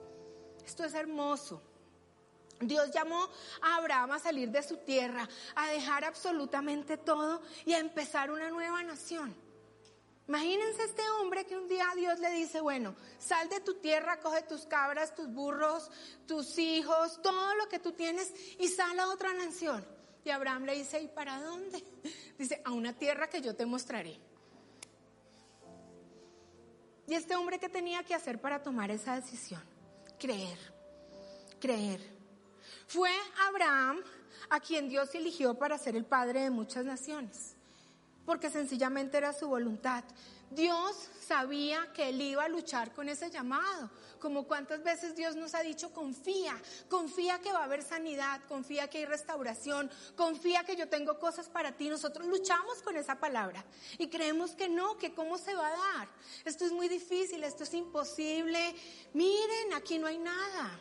Esto 0.67 0.85
es 0.85 0.93
hermoso. 0.93 1.63
Dios 2.61 2.91
llamó 2.91 3.29
a 3.61 3.77
Abraham 3.77 4.13
a 4.13 4.19
salir 4.19 4.51
de 4.51 4.63
su 4.63 4.79
tierra, 4.79 5.29
a 5.55 5.69
dejar 5.71 6.05
absolutamente 6.05 6.97
todo 6.97 7.43
y 7.65 7.73
a 7.73 7.79
empezar 7.79 8.31
una 8.31 8.51
nueva 8.51 8.83
nación. 8.83 9.35
Imagínense 10.29 10.83
este 10.83 11.09
hombre 11.21 11.47
que 11.47 11.57
un 11.57 11.69
día 11.69 11.87
Dios 11.95 12.19
le 12.19 12.31
dice, 12.33 12.61
bueno, 12.61 12.97
sal 13.19 13.49
de 13.49 13.61
tu 13.61 13.75
tierra, 13.75 14.19
coge 14.19 14.43
tus 14.43 14.67
cabras, 14.67 15.15
tus 15.15 15.29
burros, 15.33 15.89
tus 16.27 16.59
hijos, 16.59 17.21
todo 17.23 17.55
lo 17.55 17.69
que 17.69 17.79
tú 17.79 17.93
tienes 17.93 18.33
y 18.59 18.67
sal 18.69 18.99
a 18.99 19.09
otra 19.09 19.33
nación. 19.35 19.87
Y 20.25 20.31
Abraham 20.31 20.65
le 20.65 20.75
dice, 20.75 21.01
¿y 21.01 21.07
para 21.07 21.41
dónde? 21.41 21.85
Dice, 22.39 22.61
a 22.65 22.73
una 22.73 22.93
tierra 22.93 23.31
que 23.31 23.41
yo 23.41 23.55
te 23.55 23.65
mostraré. 23.65 24.19
¿Y 27.07 27.15
este 27.15 27.37
hombre 27.37 27.61
qué 27.61 27.69
tenía 27.69 28.03
que 28.03 28.13
hacer 28.13 28.41
para 28.41 28.61
tomar 28.61 28.91
esa 28.91 29.15
decisión? 29.15 29.63
Creer, 30.19 30.59
creer. 31.61 32.16
Fue 32.87 33.11
Abraham 33.49 34.03
a 34.51 34.61
quien 34.61 34.89
Dios 34.89 35.15
eligió 35.15 35.55
para 35.55 35.79
ser 35.79 35.97
el 35.97 36.05
padre 36.05 36.43
de 36.43 36.51
muchas 36.51 36.85
naciones, 36.85 37.55
porque 38.25 38.51
sencillamente 38.51 39.17
era 39.17 39.33
su 39.33 39.49
voluntad. 39.49 40.05
Dios 40.51 41.09
sabía 41.27 41.93
que 41.93 42.11
él 42.11 42.21
iba 42.21 42.45
a 42.45 42.49
luchar 42.49 42.93
con 42.93 43.09
ese 43.09 43.31
llamado, 43.31 43.91
como 44.21 44.45
cuántas 44.45 44.83
veces 44.83 45.17
Dios 45.17 45.35
nos 45.35 45.55
ha 45.55 45.61
dicho, 45.61 45.93
confía, 45.93 46.57
confía 46.89 47.41
que 47.41 47.53
va 47.53 47.61
a 47.61 47.65
haber 47.65 47.83
sanidad, 47.83 48.41
confía 48.49 48.89
que 48.89 48.99
hay 48.99 49.07
restauración, 49.07 49.91
confía 50.15 50.65
que 50.65 50.77
yo 50.77 50.89
tengo 50.89 51.19
cosas 51.19 51.49
para 51.49 51.73
ti. 51.73 51.89
Nosotros 51.89 52.27
luchamos 52.27 52.81
con 52.83 52.97
esa 52.97 53.17
palabra 53.17 53.65
y 53.99 54.09
creemos 54.09 54.53
que 54.53 54.69
no, 54.69 54.97
que 54.99 55.15
cómo 55.15 55.37
se 55.37 55.55
va 55.55 55.67
a 55.67 55.97
dar. 55.99 56.09
Esto 56.45 56.65
es 56.65 56.73
muy 56.73 56.89
difícil, 56.89 57.43
esto 57.43 57.65
es 57.65 57.75
imposible. 57.75 58.75
Miren, 59.15 59.75
aquí 59.75 59.99
no 59.99 60.07
hay 60.07 60.19
nada. 60.19 60.81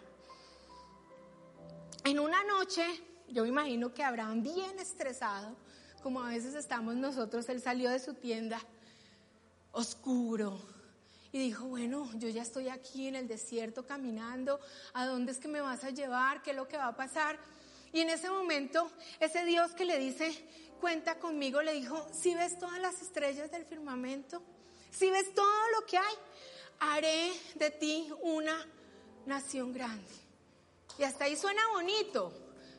En 2.05 2.19
una 2.19 2.43
noche, 2.43 2.85
yo 3.29 3.41
me 3.41 3.49
imagino 3.49 3.91
que 3.91 4.03
Abraham 4.03 4.43
bien 4.43 4.77
estresado, 4.77 5.55
como 6.03 6.23
a 6.23 6.29
veces 6.29 6.53
estamos 6.53 6.93
nosotros, 6.93 7.49
él 7.49 7.59
salió 7.59 7.89
de 7.89 7.97
su 7.97 8.13
tienda 8.13 8.61
oscuro. 9.71 10.61
Y 11.31 11.39
dijo, 11.39 11.65
bueno, 11.65 12.07
yo 12.13 12.29
ya 12.29 12.43
estoy 12.43 12.69
aquí 12.69 13.07
en 13.07 13.15
el 13.15 13.27
desierto 13.27 13.87
caminando, 13.87 14.59
¿a 14.93 15.07
dónde 15.07 15.31
es 15.31 15.39
que 15.39 15.47
me 15.47 15.61
vas 15.61 15.83
a 15.83 15.89
llevar? 15.89 16.43
¿Qué 16.43 16.51
es 16.51 16.55
lo 16.55 16.67
que 16.67 16.77
va 16.77 16.89
a 16.89 16.95
pasar? 16.95 17.39
Y 17.91 18.01
en 18.01 18.11
ese 18.11 18.29
momento, 18.29 18.91
ese 19.19 19.43
Dios 19.43 19.71
que 19.71 19.85
le 19.85 19.97
dice, 19.97 20.31
cuenta 20.79 21.17
conmigo, 21.17 21.63
le 21.63 21.73
dijo, 21.73 22.07
si 22.13 22.35
ves 22.35 22.59
todas 22.59 22.79
las 22.79 23.01
estrellas 23.01 23.49
del 23.49 23.65
firmamento, 23.65 24.43
si 24.91 25.09
ves 25.09 25.33
todo 25.33 25.71
lo 25.79 25.87
que 25.87 25.97
hay, 25.97 26.15
haré 26.81 27.31
de 27.55 27.71
ti 27.71 28.07
una 28.21 28.63
nación 29.25 29.73
grande. 29.73 30.24
Y 30.97 31.03
hasta 31.03 31.25
ahí 31.25 31.35
suena 31.35 31.61
bonito, 31.73 32.31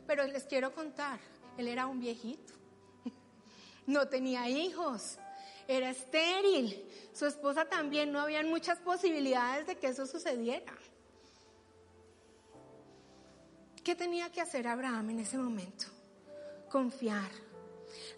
pero 0.06 0.25
les 0.26 0.44
quiero 0.44 0.73
contar, 0.73 1.20
él 1.58 1.68
era 1.68 1.87
un 1.87 2.00
viejito, 2.00 2.54
no 3.87 4.08
tenía 4.08 4.49
hijos, 4.49 5.18
era 5.68 5.90
estéril. 5.90 6.85
Su 7.12 7.26
esposa 7.26 7.64
también, 7.64 8.12
no 8.12 8.20
habían 8.20 8.49
muchas 8.49 8.78
posibilidades 8.78 9.66
de 9.66 9.76
que 9.76 9.88
eso 9.88 10.06
sucediera. 10.06 10.73
¿Qué 13.82 13.94
tenía 13.94 14.30
que 14.30 14.40
hacer 14.40 14.66
Abraham 14.66 15.11
en 15.11 15.20
ese 15.20 15.38
momento? 15.38 15.87
Confiar. 16.70 17.30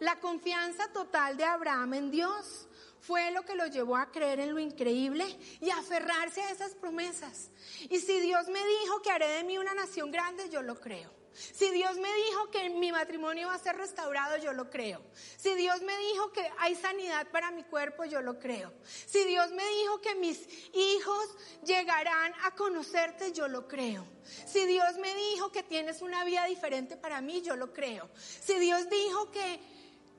La 0.00 0.18
confianza 0.18 0.90
total 0.92 1.36
de 1.36 1.44
Abraham 1.44 1.94
en 1.94 2.10
Dios 2.10 2.67
fue 3.00 3.30
lo 3.30 3.42
que 3.44 3.54
lo 3.54 3.66
llevó 3.66 3.96
a 3.96 4.10
creer 4.10 4.40
en 4.40 4.54
lo 4.54 4.60
increíble 4.60 5.24
y 5.60 5.70
aferrarse 5.70 6.42
a 6.42 6.50
esas 6.50 6.74
promesas. 6.74 7.50
Y 7.88 8.00
si 8.00 8.20
Dios 8.20 8.48
me 8.48 8.60
dijo 8.64 9.02
que 9.02 9.10
haré 9.10 9.28
de 9.28 9.44
mí 9.44 9.58
una 9.58 9.74
nación 9.74 10.10
grande, 10.10 10.48
yo 10.50 10.62
lo 10.62 10.78
creo. 10.80 11.18
Si 11.38 11.70
Dios 11.70 11.96
me 11.96 12.08
dijo 12.26 12.50
que 12.50 12.68
mi 12.70 12.90
matrimonio 12.90 13.48
va 13.48 13.54
a 13.54 13.58
ser 13.58 13.76
restaurado, 13.76 14.36
yo 14.38 14.52
lo 14.52 14.70
creo. 14.70 15.00
Si 15.36 15.54
Dios 15.54 15.82
me 15.82 15.96
dijo 15.98 16.32
que 16.32 16.50
hay 16.58 16.74
sanidad 16.74 17.28
para 17.30 17.50
mi 17.50 17.62
cuerpo, 17.62 18.04
yo 18.04 18.20
lo 18.22 18.38
creo. 18.38 18.72
Si 18.84 19.24
Dios 19.24 19.50
me 19.52 19.64
dijo 19.80 20.00
que 20.00 20.14
mis 20.16 20.48
hijos 20.74 21.36
llegarán 21.64 22.32
a 22.44 22.54
conocerte, 22.56 23.32
yo 23.32 23.46
lo 23.46 23.68
creo. 23.68 24.04
Si 24.46 24.66
Dios 24.66 24.98
me 24.98 25.14
dijo 25.14 25.52
que 25.52 25.62
tienes 25.62 26.02
una 26.02 26.24
vida 26.24 26.44
diferente 26.46 26.96
para 26.96 27.20
mí, 27.20 27.40
yo 27.42 27.56
lo 27.56 27.72
creo. 27.72 28.10
Si 28.16 28.58
Dios 28.58 28.88
dijo 28.90 29.30
que 29.30 29.60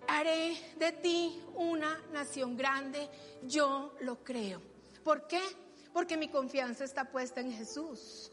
haré 0.09 0.57
de 0.77 0.91
ti 0.93 1.41
una 1.55 1.97
nación 2.11 2.57
grande, 2.57 3.09
yo 3.43 3.95
lo 4.01 4.23
creo. 4.23 4.61
¿Por 5.03 5.27
qué? 5.27 5.41
Porque 5.93 6.17
mi 6.17 6.29
confianza 6.29 6.83
está 6.83 7.05
puesta 7.05 7.41
en 7.41 7.53
Jesús. 7.53 8.31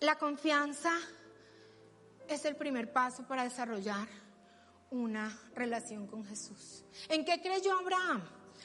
La 0.00 0.18
confianza 0.18 0.92
es 2.28 2.44
el 2.44 2.56
primer 2.56 2.92
paso 2.92 3.26
para 3.26 3.44
desarrollar 3.44 4.08
una 4.90 5.36
relación 5.54 6.06
con 6.06 6.24
Jesús. 6.24 6.84
¿En 7.08 7.24
qué 7.24 7.40
creyó 7.40 7.78
Abraham? 7.78 8.22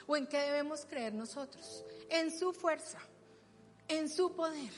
¿O 0.08 0.17
en 0.17 0.28
qué 0.28 0.39
debemos 0.39 0.86
creer 0.86 1.13
nosotros? 1.13 1.86
En 2.10 2.32
su 2.32 2.54
fuerza, 2.54 2.99
en 3.88 4.10
su 4.10 4.36
poder. 4.36 4.71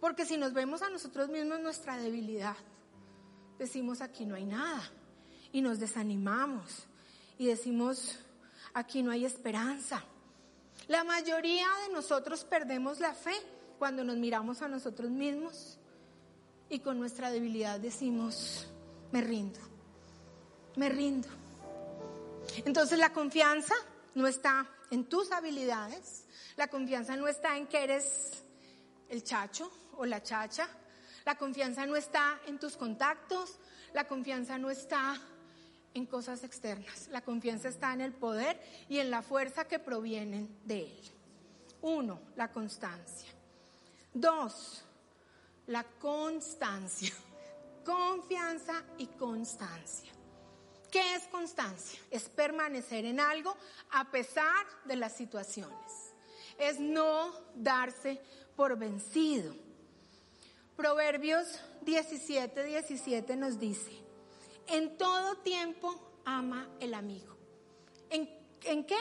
Porque 0.00 0.26
si 0.26 0.36
nos 0.36 0.52
vemos 0.52 0.82
a 0.82 0.90
nosotros 0.90 1.28
mismos 1.28 1.60
nuestra 1.60 1.96
debilidad, 1.96 2.56
decimos 3.58 4.00
aquí 4.00 4.26
no 4.26 4.34
hay 4.34 4.44
nada 4.44 4.92
y 5.56 5.62
nos 5.62 5.80
desanimamos 5.80 6.84
y 7.38 7.46
decimos 7.46 8.18
aquí 8.74 9.02
no 9.02 9.10
hay 9.10 9.24
esperanza. 9.24 10.04
La 10.86 11.02
mayoría 11.02 11.66
de 11.86 11.94
nosotros 11.94 12.44
perdemos 12.44 13.00
la 13.00 13.14
fe 13.14 13.32
cuando 13.78 14.04
nos 14.04 14.18
miramos 14.18 14.60
a 14.60 14.68
nosotros 14.68 15.10
mismos 15.10 15.78
y 16.68 16.80
con 16.80 16.98
nuestra 16.98 17.30
debilidad 17.30 17.80
decimos, 17.80 18.66
me 19.12 19.22
rindo, 19.22 19.58
me 20.76 20.90
rindo. 20.90 21.28
Entonces 22.66 22.98
la 22.98 23.14
confianza 23.14 23.74
no 24.14 24.26
está 24.26 24.68
en 24.90 25.06
tus 25.06 25.32
habilidades, 25.32 26.24
la 26.56 26.68
confianza 26.68 27.16
no 27.16 27.28
está 27.28 27.56
en 27.56 27.66
que 27.66 27.82
eres 27.82 28.42
el 29.08 29.24
chacho 29.24 29.72
o 29.96 30.04
la 30.04 30.22
chacha, 30.22 30.68
la 31.24 31.38
confianza 31.38 31.86
no 31.86 31.96
está 31.96 32.38
en 32.46 32.58
tus 32.58 32.76
contactos, 32.76 33.56
la 33.94 34.06
confianza 34.06 34.58
no 34.58 34.68
está 34.68 35.18
en 35.96 36.04
cosas 36.04 36.44
externas, 36.44 37.08
la 37.10 37.22
confianza 37.22 37.68
está 37.68 37.94
en 37.94 38.02
el 38.02 38.12
poder 38.12 38.60
y 38.88 38.98
en 38.98 39.10
la 39.10 39.22
fuerza 39.22 39.66
que 39.66 39.78
provienen 39.78 40.46
de 40.64 40.82
él. 40.82 41.02
Uno, 41.80 42.20
la 42.36 42.52
constancia. 42.52 43.30
Dos, 44.12 44.84
la 45.66 45.84
constancia. 45.84 47.12
Confianza 47.84 48.82
y 48.98 49.06
constancia. 49.06 50.12
¿Qué 50.90 51.14
es 51.14 51.22
constancia? 51.28 51.98
Es 52.10 52.28
permanecer 52.28 53.04
en 53.06 53.18
algo 53.18 53.56
a 53.92 54.10
pesar 54.10 54.66
de 54.84 54.96
las 54.96 55.16
situaciones. 55.16 56.14
Es 56.58 56.78
no 56.78 57.32
darse 57.54 58.20
por 58.54 58.76
vencido. 58.78 59.54
Proverbios 60.76 61.60
17, 61.82 62.64
17 62.64 63.36
nos 63.36 63.58
dice, 63.58 64.05
en 64.68 64.96
todo 64.96 65.36
tiempo 65.38 66.20
ama 66.24 66.68
el 66.80 66.94
amigo. 66.94 67.36
¿En, 68.10 68.28
¿En 68.64 68.84
qué? 68.84 68.98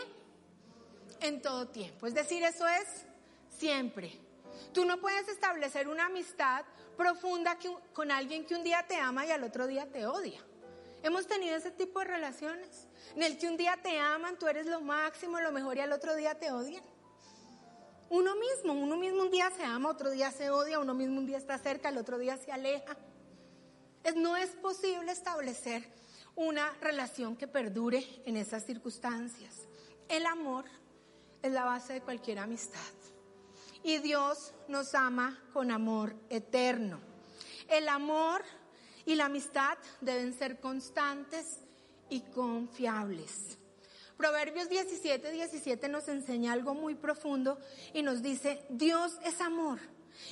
En 1.21 1.41
todo 1.41 1.67
tiempo. 1.67 2.07
Es 2.07 2.13
decir, 2.13 2.43
eso 2.43 2.67
es 2.67 3.05
siempre. 3.49 4.19
Tú 4.73 4.85
no 4.85 4.99
puedes 4.99 5.27
establecer 5.27 5.87
una 5.87 6.05
amistad 6.05 6.65
profunda 6.97 7.57
con 7.93 8.11
alguien 8.11 8.45
que 8.45 8.55
un 8.55 8.63
día 8.63 8.85
te 8.87 8.95
ama 8.95 9.25
y 9.25 9.31
al 9.31 9.43
otro 9.43 9.67
día 9.67 9.89
te 9.91 10.05
odia. 10.05 10.39
Hemos 11.03 11.27
tenido 11.27 11.55
ese 11.55 11.71
tipo 11.71 11.99
de 11.99 12.05
relaciones 12.05 12.87
en 13.15 13.23
el 13.23 13.37
que 13.37 13.47
un 13.47 13.57
día 13.57 13.77
te 13.81 13.99
aman, 13.99 14.37
tú 14.37 14.47
eres 14.47 14.65
lo 14.65 14.81
máximo, 14.81 15.39
lo 15.39 15.51
mejor 15.51 15.77
y 15.77 15.81
al 15.81 15.91
otro 15.91 16.15
día 16.15 16.35
te 16.35 16.51
odian. 16.51 16.83
Uno 18.09 18.35
mismo, 18.35 18.73
uno 18.73 18.97
mismo 18.97 19.23
un 19.23 19.31
día 19.31 19.49
se 19.51 19.63
ama, 19.63 19.89
otro 19.89 20.11
día 20.11 20.31
se 20.31 20.49
odia, 20.49 20.79
uno 20.79 20.93
mismo 20.93 21.19
un 21.19 21.25
día 21.25 21.37
está 21.37 21.57
cerca, 21.57 21.89
el 21.89 21.97
otro 21.97 22.17
día 22.17 22.37
se 22.37 22.51
aleja. 22.51 22.97
No 24.13 24.37
es 24.37 24.51
posible 24.51 25.11
establecer 25.11 25.87
una 26.35 26.71
relación 26.81 27.35
que 27.35 27.47
perdure 27.47 28.05
en 28.25 28.37
esas 28.37 28.65
circunstancias. 28.65 29.67
El 30.07 30.25
amor 30.25 30.65
es 31.41 31.51
la 31.51 31.63
base 31.63 31.93
de 31.93 32.01
cualquier 32.01 32.39
amistad 32.39 32.79
y 33.83 33.99
Dios 33.99 34.53
nos 34.67 34.93
ama 34.95 35.39
con 35.53 35.71
amor 35.71 36.15
eterno. 36.29 36.99
El 37.69 37.87
amor 37.87 38.43
y 39.05 39.15
la 39.15 39.25
amistad 39.25 39.77
deben 40.01 40.33
ser 40.33 40.59
constantes 40.59 41.59
y 42.09 42.21
confiables. 42.21 43.57
Proverbios 44.17 44.69
17, 44.69 45.31
17 45.31 45.89
nos 45.89 46.07
enseña 46.07 46.53
algo 46.53 46.73
muy 46.73 46.95
profundo 46.95 47.59
y 47.93 48.01
nos 48.01 48.21
dice, 48.21 48.65
Dios 48.69 49.19
es 49.23 49.41
amor 49.41 49.79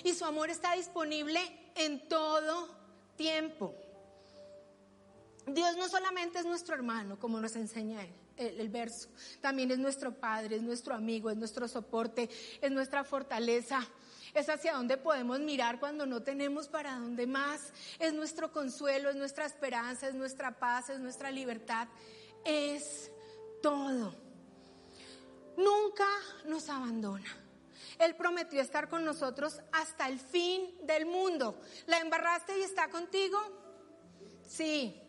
y 0.04 0.14
su 0.14 0.26
amor 0.26 0.50
está 0.50 0.74
disponible 0.74 1.40
en 1.76 2.08
todo 2.08 2.83
tiempo. 3.16 3.74
Dios 5.48 5.76
no 5.78 5.90
solamente 5.90 6.40
es 6.40 6.46
nuestro 6.46 6.76
hermano, 6.76 7.20
como 7.20 7.40
nos 7.40 7.56
enseña 7.56 8.04
Él. 8.04 8.14
el, 8.38 8.70
verso. 8.70 9.10
También 9.42 9.72
es 9.72 9.78
nuestro 9.78 10.14
Padre, 10.14 10.56
es 10.56 10.62
nuestro 10.62 10.96
amigo, 10.96 11.30
es 11.30 11.38
nuestro 11.38 11.68
soporte, 11.68 12.30
es 12.62 12.72
nuestra 12.72 13.04
fortaleza. 13.04 13.86
Es 14.34 14.50
hacia 14.50 14.74
donde 14.74 14.98
podemos 14.98 15.40
mirar 15.40 15.80
cuando 15.80 16.06
no 16.06 16.24
tenemos 16.24 16.68
para 16.68 16.98
dónde 16.98 17.28
más. 17.28 17.72
Es 18.00 18.14
nuestro 18.14 18.52
consuelo, 18.52 19.10
es 19.10 19.16
nuestra 19.16 19.46
esperanza, 19.46 20.08
es 20.08 20.16
nuestra 20.16 20.58
paz, 20.58 20.90
es 20.90 21.00
nuestra 21.00 21.30
libertad. 21.30 21.88
Es 22.44 23.12
todo. 23.62 24.16
Nunca 25.56 26.08
nos 26.46 26.68
abandona. 26.70 27.43
Él 28.00 28.16
prometió 28.16 28.62
estar 28.62 28.90
con 28.90 29.06
nosotros 29.06 29.60
hasta 29.72 30.08
el 30.08 30.20
fin 30.20 30.76
del 30.84 31.06
mundo. 31.06 31.60
¿La 31.88 32.00
embarraste 32.00 32.58
y 32.60 32.64
está 32.64 32.90
contigo? 32.90 33.40
Sí. 34.48 35.00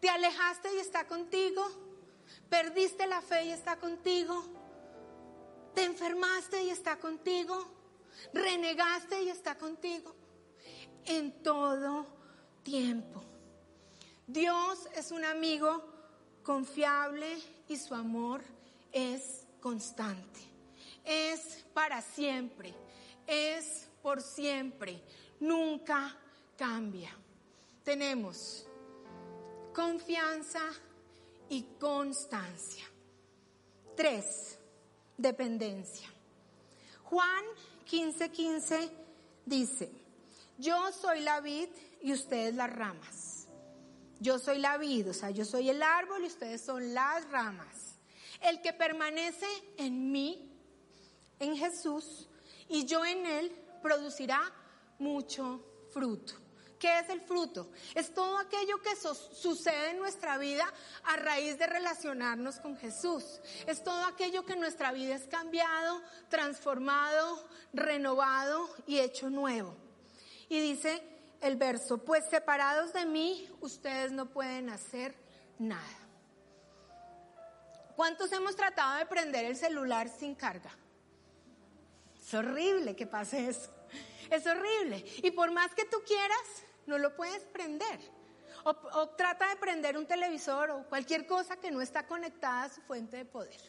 ¿Te 0.00 0.08
alejaste 0.08 0.74
y 0.74 0.78
está 0.78 1.06
contigo? 1.06 1.66
¿Perdiste 2.48 3.06
la 3.06 3.20
fe 3.20 3.46
y 3.46 3.50
está 3.50 3.76
contigo? 3.76 4.44
¿Te 5.74 5.84
enfermaste 5.84 6.62
y 6.64 6.70
está 6.70 6.96
contigo? 6.98 7.66
¿Renegaste 8.32 9.22
y 9.22 9.28
está 9.28 9.56
contigo? 9.56 10.14
En 11.04 11.42
todo 11.42 12.06
tiempo. 12.62 13.22
Dios 14.26 14.88
es 14.94 15.10
un 15.10 15.24
amigo 15.24 15.84
confiable 16.42 17.38
y 17.68 17.76
su 17.76 17.94
amor 17.94 18.42
es 18.92 19.46
constante. 19.60 20.49
Es 21.10 21.64
para 21.74 22.00
siempre. 22.02 22.72
Es 23.26 23.88
por 24.00 24.22
siempre. 24.22 25.02
Nunca 25.40 26.16
cambia. 26.56 27.10
Tenemos 27.82 28.64
confianza 29.74 30.60
y 31.48 31.62
constancia. 31.80 32.84
Tres, 33.96 34.56
dependencia. 35.16 36.08
Juan 37.02 37.44
15:15 37.90 38.30
15 38.30 38.90
dice, 39.46 39.90
yo 40.58 40.92
soy 40.92 41.22
la 41.22 41.40
vid 41.40 41.70
y 42.02 42.12
ustedes 42.12 42.54
las 42.54 42.72
ramas. 42.72 43.48
Yo 44.20 44.38
soy 44.38 44.58
la 44.58 44.76
vid, 44.76 45.10
o 45.10 45.12
sea, 45.12 45.30
yo 45.30 45.44
soy 45.44 45.70
el 45.70 45.82
árbol 45.82 46.22
y 46.22 46.28
ustedes 46.28 46.60
son 46.60 46.94
las 46.94 47.28
ramas. 47.30 47.96
El 48.42 48.62
que 48.62 48.72
permanece 48.72 49.46
en 49.76 50.12
mí, 50.12 50.49
en 51.40 51.56
Jesús, 51.56 52.28
y 52.68 52.84
yo 52.84 53.04
en 53.04 53.26
él, 53.26 53.50
producirá 53.82 54.40
mucho 54.98 55.64
fruto. 55.92 56.34
¿Qué 56.78 56.98
es 56.98 57.10
el 57.10 57.20
fruto? 57.20 57.70
Es 57.94 58.14
todo 58.14 58.38
aquello 58.38 58.80
que 58.80 58.96
sucede 58.96 59.90
en 59.90 59.98
nuestra 59.98 60.38
vida 60.38 60.64
a 61.04 61.16
raíz 61.16 61.58
de 61.58 61.66
relacionarnos 61.66 62.58
con 62.58 62.76
Jesús. 62.78 63.40
Es 63.66 63.84
todo 63.84 64.02
aquello 64.06 64.46
que 64.46 64.54
en 64.54 64.60
nuestra 64.60 64.90
vida 64.90 65.14
es 65.14 65.26
cambiado, 65.26 66.00
transformado, 66.30 67.46
renovado 67.74 68.66
y 68.86 68.98
hecho 68.98 69.28
nuevo. 69.28 69.76
Y 70.48 70.58
dice 70.60 71.02
el 71.42 71.56
verso, 71.56 71.98
pues 71.98 72.24
separados 72.30 72.94
de 72.94 73.04
mí, 73.04 73.46
ustedes 73.60 74.10
no 74.12 74.30
pueden 74.30 74.70
hacer 74.70 75.14
nada. 75.58 75.98
¿Cuántos 77.94 78.32
hemos 78.32 78.56
tratado 78.56 78.96
de 78.96 79.04
prender 79.04 79.44
el 79.44 79.56
celular 79.56 80.08
sin 80.08 80.34
carga? 80.34 80.70
Es 82.30 82.34
horrible 82.34 82.94
que 82.94 83.08
pase 83.08 83.48
eso. 83.48 83.68
Es 84.30 84.46
horrible. 84.46 85.04
Y 85.16 85.32
por 85.32 85.50
más 85.50 85.74
que 85.74 85.84
tú 85.84 85.96
quieras, 86.06 86.38
no 86.86 86.96
lo 86.96 87.16
puedes 87.16 87.42
prender. 87.42 87.98
O, 88.62 89.08
trata 89.16 89.48
de 89.48 89.56
prender 89.56 89.98
un 89.98 90.06
televisor 90.06 90.70
o 90.70 90.84
cualquier 90.84 91.26
cosa 91.26 91.56
que 91.56 91.72
no 91.72 91.82
está 91.82 92.06
conectada 92.06 92.62
a 92.62 92.68
su 92.68 92.82
fuente 92.82 93.16
de 93.16 93.24
poder. 93.24 93.60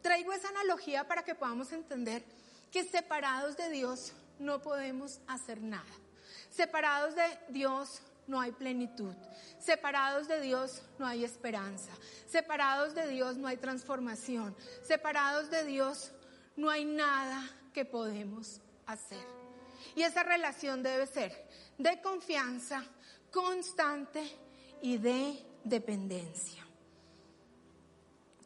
Traigo 0.00 0.32
esa 0.32 0.48
analogía 0.48 1.06
para 1.06 1.22
que 1.22 1.34
podamos 1.34 1.70
entender 1.72 2.24
que 2.70 2.82
separados 2.82 3.58
de 3.58 3.68
Dios 3.68 4.14
no 4.38 4.62
podemos 4.62 5.20
hacer 5.26 5.60
nada. 5.60 5.84
Separados 6.48 7.14
de 7.14 7.38
Dios 7.50 8.00
no 8.26 8.40
hay 8.40 8.52
plenitud. 8.52 9.14
Separados 9.58 10.28
de 10.28 10.40
Dios 10.40 10.80
no 10.98 11.06
hay 11.06 11.24
esperanza. 11.24 11.92
Separados 12.26 12.94
de 12.94 13.06
Dios 13.06 13.36
no 13.36 13.48
hay 13.48 13.58
transformación. 13.58 14.56
Separados 14.82 15.50
de 15.50 15.64
Dios 15.64 16.10
no 16.56 16.70
hay 16.70 16.84
nada 16.84 17.48
que 17.72 17.84
podemos 17.84 18.60
hacer. 18.86 19.24
Y 19.96 20.02
esa 20.02 20.22
relación 20.22 20.82
debe 20.82 21.06
ser 21.06 21.48
de 21.78 22.00
confianza 22.00 22.84
constante 23.30 24.22
y 24.80 24.98
de 24.98 25.44
dependencia. 25.64 26.64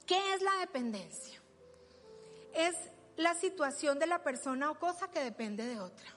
¿Qué 0.06 0.34
es 0.34 0.42
la 0.42 0.56
dependencia? 0.60 1.40
Es 2.54 2.74
la 3.16 3.34
situación 3.34 3.98
de 3.98 4.06
la 4.06 4.22
persona 4.22 4.70
o 4.70 4.78
cosa 4.78 5.10
que 5.10 5.20
depende 5.22 5.66
de 5.66 5.78
otra. 5.78 6.08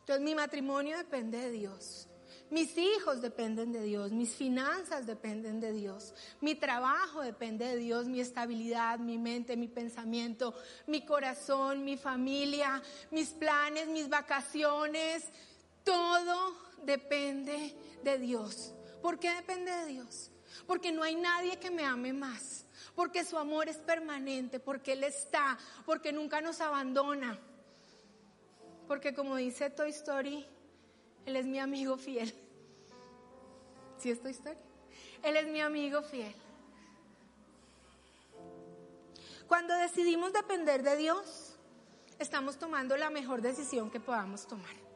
Entonces 0.00 0.24
mi 0.24 0.34
matrimonio 0.34 0.96
depende 0.96 1.38
de 1.38 1.50
Dios. 1.50 2.07
Mis 2.50 2.78
hijos 2.78 3.20
dependen 3.20 3.72
de 3.72 3.82
Dios, 3.82 4.10
mis 4.10 4.34
finanzas 4.34 5.06
dependen 5.06 5.60
de 5.60 5.72
Dios, 5.72 6.14
mi 6.40 6.54
trabajo 6.54 7.20
depende 7.20 7.66
de 7.66 7.76
Dios, 7.76 8.06
mi 8.06 8.20
estabilidad, 8.20 8.98
mi 8.98 9.18
mente, 9.18 9.54
mi 9.54 9.68
pensamiento, 9.68 10.54
mi 10.86 11.04
corazón, 11.04 11.84
mi 11.84 11.98
familia, 11.98 12.82
mis 13.10 13.30
planes, 13.30 13.88
mis 13.88 14.08
vacaciones, 14.08 15.24
todo 15.84 16.54
depende 16.84 17.76
de 18.02 18.18
Dios. 18.18 18.72
¿Por 19.02 19.18
qué 19.18 19.30
depende 19.34 19.70
de 19.70 19.86
Dios? 19.86 20.30
Porque 20.66 20.90
no 20.90 21.02
hay 21.02 21.16
nadie 21.16 21.58
que 21.58 21.70
me 21.70 21.84
ame 21.84 22.14
más, 22.14 22.64
porque 22.94 23.24
su 23.24 23.36
amor 23.36 23.68
es 23.68 23.76
permanente, 23.76 24.58
porque 24.58 24.92
Él 24.92 25.04
está, 25.04 25.58
porque 25.84 26.12
nunca 26.12 26.40
nos 26.40 26.62
abandona. 26.62 27.38
Porque 28.86 29.14
como 29.14 29.36
dice 29.36 29.68
Toy 29.68 29.90
Story, 29.90 30.46
Él 31.28 31.36
es 31.36 31.46
mi 31.46 31.58
amigo 31.58 31.98
fiel. 31.98 32.34
¿Sí 33.98 34.10
es 34.10 34.20
Toy 34.22 34.30
Story? 34.30 34.56
Él 35.22 35.36
es 35.36 35.46
mi 35.46 35.60
amigo 35.60 36.00
fiel. 36.02 36.34
Cuando 39.46 39.74
decidimos 39.74 40.32
depender 40.32 40.82
de 40.82 40.96
Dios, 40.96 41.56
estamos 42.18 42.58
tomando 42.58 42.96
la 42.96 43.10
mejor 43.10 43.42
decisión 43.42 43.90
que 43.90 44.00
podamos 44.00 44.46
tomar 44.46 44.88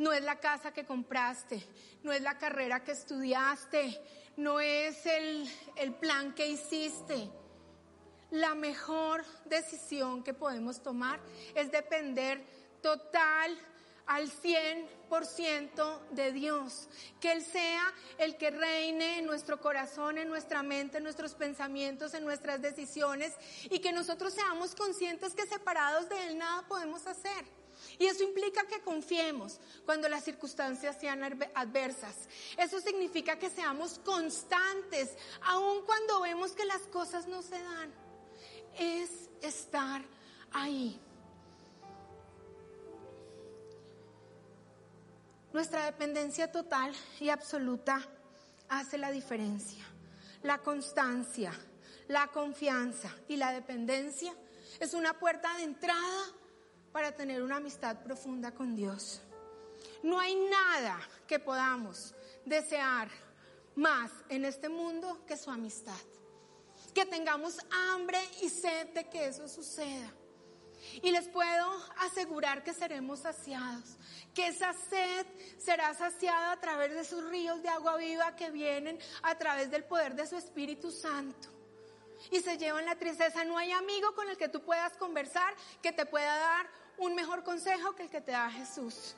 no 0.00 0.14
es 0.14 0.22
la 0.22 0.40
casa 0.40 0.72
que 0.72 0.86
compraste, 0.86 1.62
no 2.02 2.10
es 2.10 2.22
la 2.22 2.38
carrera 2.38 2.82
que 2.82 2.92
estudiaste, 2.92 4.00
no 4.38 4.58
es 4.58 5.04
el, 5.04 5.46
plan 6.00 6.34
que 6.34 6.48
hiciste. 6.48 7.30
La 8.30 8.54
mejor 8.54 9.22
decisión 9.44 10.22
que 10.22 10.32
podemos 10.32 10.82
tomar 10.82 11.20
es 11.54 11.70
depender 11.70 12.42
total 12.80 13.54
al 14.10 14.28
100% 14.28 16.00
de 16.10 16.32
Dios. 16.32 16.88
Que 17.20 17.30
Él 17.30 17.44
sea 17.44 17.94
el 18.18 18.36
que 18.36 18.50
reine 18.50 19.18
en 19.18 19.26
nuestro 19.26 19.60
corazón, 19.60 20.18
en 20.18 20.28
nuestra 20.28 20.64
mente, 20.64 20.98
en 20.98 21.04
nuestros 21.04 21.34
pensamientos, 21.34 22.14
en 22.14 22.24
nuestras 22.24 22.60
decisiones 22.60 23.32
y 23.70 23.78
que 23.78 23.92
nosotros 23.92 24.34
seamos 24.34 24.74
conscientes 24.74 25.32
que 25.32 25.46
separados 25.46 26.08
de 26.08 26.26
Él 26.26 26.38
nada 26.38 26.66
podemos 26.66 27.06
hacer. 27.06 27.44
Y 28.00 28.06
eso 28.06 28.24
implica 28.24 28.66
que 28.66 28.80
confiemos 28.80 29.60
cuando 29.86 30.08
las 30.08 30.24
circunstancias 30.24 30.96
sean 31.00 31.22
adversas. 31.54 32.28
Eso 32.58 32.80
significa 32.80 33.38
que 33.38 33.48
seamos 33.48 34.00
constantes, 34.00 35.14
aun 35.42 35.84
cuando 35.86 36.20
vemos 36.22 36.50
que 36.50 36.64
las 36.64 36.82
cosas 36.88 37.28
no 37.28 37.42
se 37.42 37.62
dan. 37.62 37.94
Es 38.76 39.30
estar 39.40 40.02
ahí. 40.50 41.00
Nuestra 45.52 45.84
dependencia 45.84 46.52
total 46.52 46.92
y 47.18 47.28
absoluta 47.28 48.00
hace 48.68 48.98
la 48.98 49.10
diferencia. 49.10 49.84
La 50.42 50.58
constancia, 50.58 51.52
la 52.06 52.28
confianza 52.28 53.12
y 53.26 53.36
la 53.36 53.52
dependencia 53.52 54.32
es 54.78 54.94
una 54.94 55.18
puerta 55.18 55.56
de 55.56 55.64
entrada 55.64 56.24
para 56.92 57.12
tener 57.12 57.42
una 57.42 57.56
amistad 57.56 58.02
profunda 58.02 58.52
con 58.52 58.76
Dios. 58.76 59.22
No 60.04 60.20
hay 60.20 60.36
nada 60.36 60.98
que 61.26 61.40
podamos 61.40 62.14
desear 62.44 63.08
más 63.74 64.12
en 64.28 64.44
este 64.44 64.68
mundo 64.68 65.24
que 65.26 65.36
su 65.36 65.50
amistad. 65.50 65.98
Que 66.94 67.06
tengamos 67.06 67.58
hambre 67.70 68.18
y 68.40 68.48
sed 68.48 68.88
de 68.94 69.08
que 69.08 69.26
eso 69.26 69.48
suceda. 69.48 70.12
Y 71.02 71.10
les 71.10 71.28
puedo 71.28 71.70
asegurar 71.98 72.62
que 72.62 72.74
seremos 72.74 73.20
saciados, 73.20 73.96
que 74.34 74.48
esa 74.48 74.72
sed 74.72 75.26
será 75.58 75.94
saciada 75.94 76.52
a 76.52 76.60
través 76.60 76.92
de 76.92 77.00
esos 77.00 77.24
ríos 77.30 77.62
de 77.62 77.68
agua 77.68 77.96
viva 77.96 78.36
que 78.36 78.50
vienen 78.50 78.98
a 79.22 79.36
través 79.36 79.70
del 79.70 79.84
poder 79.84 80.14
de 80.14 80.26
su 80.26 80.36
Espíritu 80.36 80.90
Santo. 80.90 81.48
Y 82.30 82.40
se 82.40 82.58
llevan 82.58 82.84
la 82.84 82.96
tristeza. 82.96 83.44
No 83.44 83.56
hay 83.56 83.72
amigo 83.72 84.14
con 84.14 84.28
el 84.28 84.36
que 84.36 84.48
tú 84.48 84.62
puedas 84.62 84.96
conversar 84.96 85.54
que 85.82 85.92
te 85.92 86.04
pueda 86.06 86.36
dar 86.36 86.68
un 86.98 87.14
mejor 87.14 87.42
consejo 87.42 87.94
que 87.94 88.04
el 88.04 88.10
que 88.10 88.20
te 88.20 88.32
da 88.32 88.50
Jesús. 88.50 89.16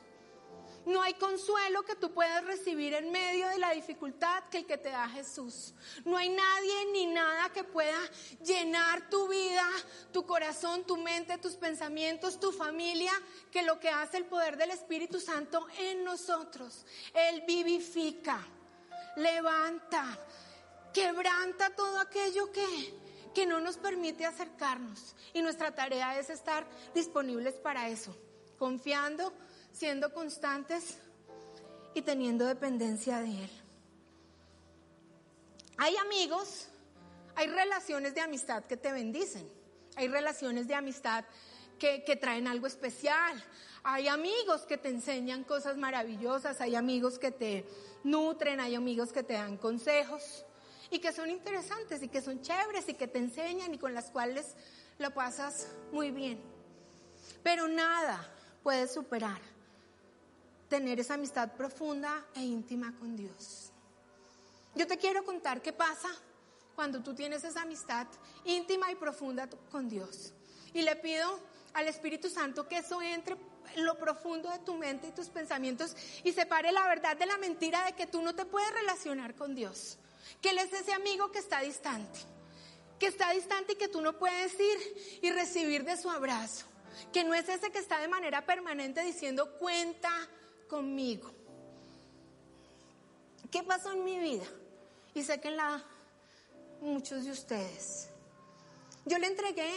No 0.85 1.01
hay 1.01 1.15
consuelo 1.15 1.85
que 1.85 1.95
tú 1.95 2.13
puedas 2.13 2.45
recibir 2.45 2.95
en 2.95 3.13
medio 3.13 3.47
de 3.49 3.59
la 3.59 3.71
dificultad 3.71 4.45
que 4.51 4.59
el 4.59 4.67
que 4.67 4.79
te 4.79 4.89
da 4.89 5.09
Jesús. 5.09 5.75
No 6.05 6.17
hay 6.17 6.29
nadie 6.29 6.87
ni 6.93 7.07
nada 7.07 7.51
que 7.51 7.63
pueda 7.63 7.99
llenar 8.45 9.09
tu 9.09 9.29
vida, 9.29 9.65
tu 10.13 10.27
corazón, 10.27 10.85
tu 10.85 10.97
mente, 10.97 11.39
tus 11.39 11.55
pensamientos, 11.55 12.41
tu 12.41 12.51
familia, 12.51 13.13
que 13.53 13.63
lo 13.63 13.79
que 13.79 13.91
hace 13.91 14.17
el 14.17 14.27
poder 14.27 14.57
del 14.57 14.73
Espíritu 14.73 15.21
Santo 15.21 15.67
en 15.79 16.03
nosotros. 16.03 16.85
Él 17.15 17.45
vivifica, 17.47 18.45
levanta, 19.17 20.19
quebranta 20.93 21.71
todo 21.77 22.01
aquello 22.01 22.51
que, 22.51 22.95
que 23.33 23.47
no 23.47 23.61
nos 23.61 23.77
permite 23.77 24.27
acercarnos. 24.27 25.15
Y 25.33 25.43
nuestra 25.43 25.73
tarea 25.77 26.19
es 26.19 26.29
estar 26.29 26.67
disponibles 26.93 27.55
para 27.55 27.89
eso, 27.89 28.17
confiando 28.59 29.33
siendo 29.73 30.13
constantes 30.13 30.99
y 31.95 32.03
teniendo 32.03 32.47
dependencia 32.47 33.21
de 33.21 33.45
Él. 33.45 33.51
Hay 35.79 35.97
amigos, 35.97 36.69
hay 37.35 37.49
relaciones 37.49 38.15
de 38.15 38.21
amistad 38.21 38.65
que 38.65 38.77
te 38.77 38.93
bendicen, 38.93 39.51
hay 39.97 40.09
relaciones 40.09 40.69
de 40.69 40.75
amistad 40.75 41.25
que, 41.79 42.05
que, 42.05 42.17
traen 42.17 42.47
algo 42.47 42.67
especial, 42.67 43.43
hay 43.83 44.07
amigos 44.07 44.63
que 44.63 44.79
te 44.79 44.89
enseñan 44.89 45.45
cosas 45.45 45.77
maravillosas, 45.77 46.61
hay 46.61 46.77
amigos 46.77 47.19
que 47.19 47.33
te 47.33 47.67
nutren, 48.05 48.61
hay 48.61 48.75
amigos 48.75 49.13
que 49.13 49.23
te 49.23 49.33
dan 49.35 49.57
consejos 49.57 50.45
y 50.91 50.99
que 51.01 51.13
son 51.13 51.31
interesantes 51.31 52.03
y 52.03 52.09
que 52.09 52.21
son 52.21 52.41
chéveres 52.43 52.89
y 52.89 52.95
que 52.95 53.09
te 53.09 53.19
enseñan 53.19 53.75
y 53.75 53.79
con 53.79 53.95
las 53.95 54.11
cuales 54.11 54.55
lo 54.99 55.13
pasas 55.13 55.69
muy 55.91 56.11
bien. 56.11 56.41
Pero 57.43 57.67
nada 57.67 58.31
puede 58.63 58.87
superar 58.87 59.52
tener 60.73 60.99
esa 60.99 61.15
amistad 61.15 61.53
profunda 61.53 62.25
e 62.35 62.41
íntima 62.41 62.95
con 62.99 63.15
Dios. 63.15 63.71
Yo 64.75 64.87
te 64.87 64.97
quiero 64.97 65.23
contar 65.23 65.61
qué 65.61 65.71
pasa 65.71 66.09
cuando 66.75 67.03
tú 67.03 67.15
tienes 67.15 67.45
esa 67.45 67.61
amistad 67.61 68.07
íntima 68.47 68.91
y 68.91 68.95
profunda 68.95 69.51
con 69.71 69.87
Dios. 69.87 70.33
Y 70.73 70.81
le 70.81 70.97
pido 70.97 71.29
al 71.75 71.89
Espíritu 71.89 72.31
Santo 72.31 72.67
que 72.67 72.79
eso 72.79 73.03
entre 73.03 73.37
en 73.75 73.85
lo 73.85 73.99
profundo 73.99 74.49
de 74.49 74.61
tu 74.61 74.75
mente 74.79 75.09
y 75.09 75.11
tus 75.11 75.29
pensamientos 75.29 75.95
y 76.25 76.33
separe 76.33 76.73
la 76.73 76.87
verdad 76.89 77.19
de 77.19 77.27
la 77.27 77.37
mentira 77.37 77.85
de 77.85 77.93
que 77.93 78.07
tú 78.07 78.23
no 78.23 78.35
te 78.35 78.47
puedes 78.47 78.73
relacionar 78.73 79.35
con 79.35 79.55
Dios. 79.55 79.99
Que 80.41 80.53
Él 80.53 80.59
es 80.59 80.73
ese 80.73 80.95
amigo 80.95 81.31
que 81.31 81.41
está 81.41 81.61
distante. 81.61 82.19
Que 82.99 83.09
está 83.09 83.31
distante 83.33 83.75
y 83.75 83.77
que 83.77 83.89
tú 83.89 84.01
no 84.01 84.19
puedes 84.19 84.55
ir 84.59 85.21
y 85.21 85.31
recibir 85.33 85.85
de 85.85 85.99
su 85.99 86.09
abrazo. 86.09 86.65
Que 87.13 87.25
no 87.25 87.35
es 87.35 87.47
ese 87.51 87.71
que 87.71 87.79
está 87.79 88.01
de 88.01 88.09
manera 88.09 88.47
permanente 88.47 89.03
diciendo 89.03 89.59
cuenta 89.59 90.11
conmigo. 90.73 91.31
¿Qué 93.51 93.63
pasó 93.63 93.93
en 93.93 94.05
mi 94.05 94.19
vida? 94.19 94.47
Y 95.15 95.23
sé 95.23 95.39
que 95.39 95.49
en 95.49 95.59
la 95.59 95.85
muchos 96.81 97.27
de 97.27 97.31
ustedes. 97.31 98.09
Yo 99.05 99.19
le 99.19 99.27
entregué 99.27 99.71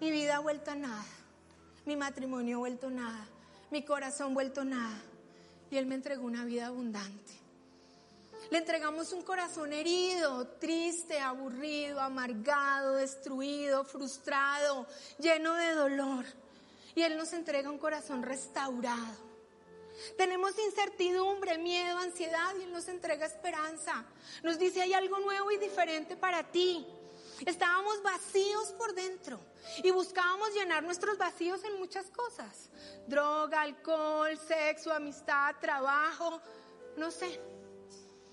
mi 0.00 0.12
vida 0.12 0.38
vuelto 0.38 0.70
a 0.70 0.76
nada, 0.76 1.04
mi 1.84 1.96
matrimonio 1.96 2.60
vuelto 2.60 2.86
a 2.86 2.90
nada, 2.90 3.26
mi 3.72 3.84
corazón 3.84 4.34
vuelto 4.34 4.60
a 4.60 4.66
nada. 4.66 5.02
Y 5.68 5.78
Él 5.78 5.86
me 5.86 5.96
entregó 5.96 6.24
una 6.24 6.44
vida 6.44 6.68
abundante. 6.68 7.32
Le 8.52 8.58
entregamos 8.58 9.12
un 9.12 9.22
corazón 9.22 9.72
herido, 9.72 10.46
triste, 10.60 11.18
aburrido, 11.18 12.00
amargado, 12.00 12.94
destruido, 12.94 13.82
frustrado, 13.82 14.86
lleno 15.18 15.54
de 15.54 15.74
dolor. 15.74 16.24
Y 16.94 17.02
Él 17.02 17.16
nos 17.16 17.32
entrega 17.32 17.68
un 17.68 17.78
corazón 17.78 18.22
restaurado. 18.22 19.25
Tenemos 20.16 20.58
incertidumbre, 20.58 21.58
miedo, 21.58 21.98
ansiedad 21.98 22.54
y 22.58 22.64
Él 22.64 22.72
nos 22.72 22.88
entrega 22.88 23.26
esperanza. 23.26 24.04
Nos 24.42 24.58
dice 24.58 24.82
hay 24.82 24.92
algo 24.92 25.18
nuevo 25.20 25.50
y 25.50 25.58
diferente 25.58 26.16
para 26.16 26.42
ti. 26.50 26.86
Estábamos 27.44 28.02
vacíos 28.02 28.72
por 28.78 28.94
dentro 28.94 29.38
y 29.82 29.90
buscábamos 29.90 30.54
llenar 30.54 30.82
nuestros 30.82 31.18
vacíos 31.18 31.62
en 31.64 31.78
muchas 31.78 32.06
cosas. 32.10 32.70
Droga, 33.06 33.60
alcohol, 33.62 34.38
sexo, 34.38 34.92
amistad, 34.92 35.54
trabajo, 35.60 36.40
no 36.96 37.10
sé. 37.10 37.40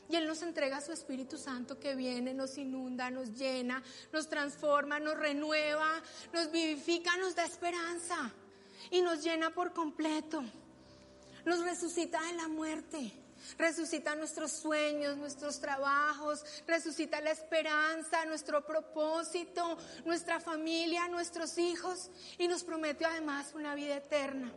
Y 0.10 0.16
Él 0.16 0.28
nos 0.28 0.42
entrega 0.42 0.80
su 0.80 0.92
Espíritu 0.92 1.38
Santo 1.38 1.80
que 1.80 1.96
viene, 1.96 2.34
nos 2.34 2.58
inunda, 2.58 3.10
nos 3.10 3.34
llena, 3.34 3.84
nos 4.12 4.30
transforma, 4.30 5.00
nos 5.00 5.18
renueva, 5.18 6.02
nos 6.32 6.52
vivifica, 6.52 7.18
nos 7.18 7.36
da 7.36 7.46
esperanza 7.46 8.32
y 8.92 9.02
nos 9.02 9.24
llena 9.24 9.54
por 9.54 9.74
completo 9.74 10.44
nos 11.46 11.64
resucita 11.64 12.22
de 12.22 12.34
la 12.34 12.48
muerte. 12.48 13.12
Resucita 13.58 14.16
nuestros 14.16 14.52
sueños, 14.52 15.18
nuestros 15.18 15.60
trabajos, 15.60 16.46
resucita 16.66 17.20
la 17.20 17.32
esperanza, 17.32 18.26
nuestro 18.26 18.66
propósito, 18.66 19.78
nuestra 20.06 20.40
familia, 20.40 21.08
nuestros 21.10 21.58
hijos 21.58 22.10
y 22.38 22.48
nos 22.48 22.64
promete 22.64 23.06
además 23.06 23.52
una 23.54 23.76
vida 23.76 23.98
eterna. 23.98 24.52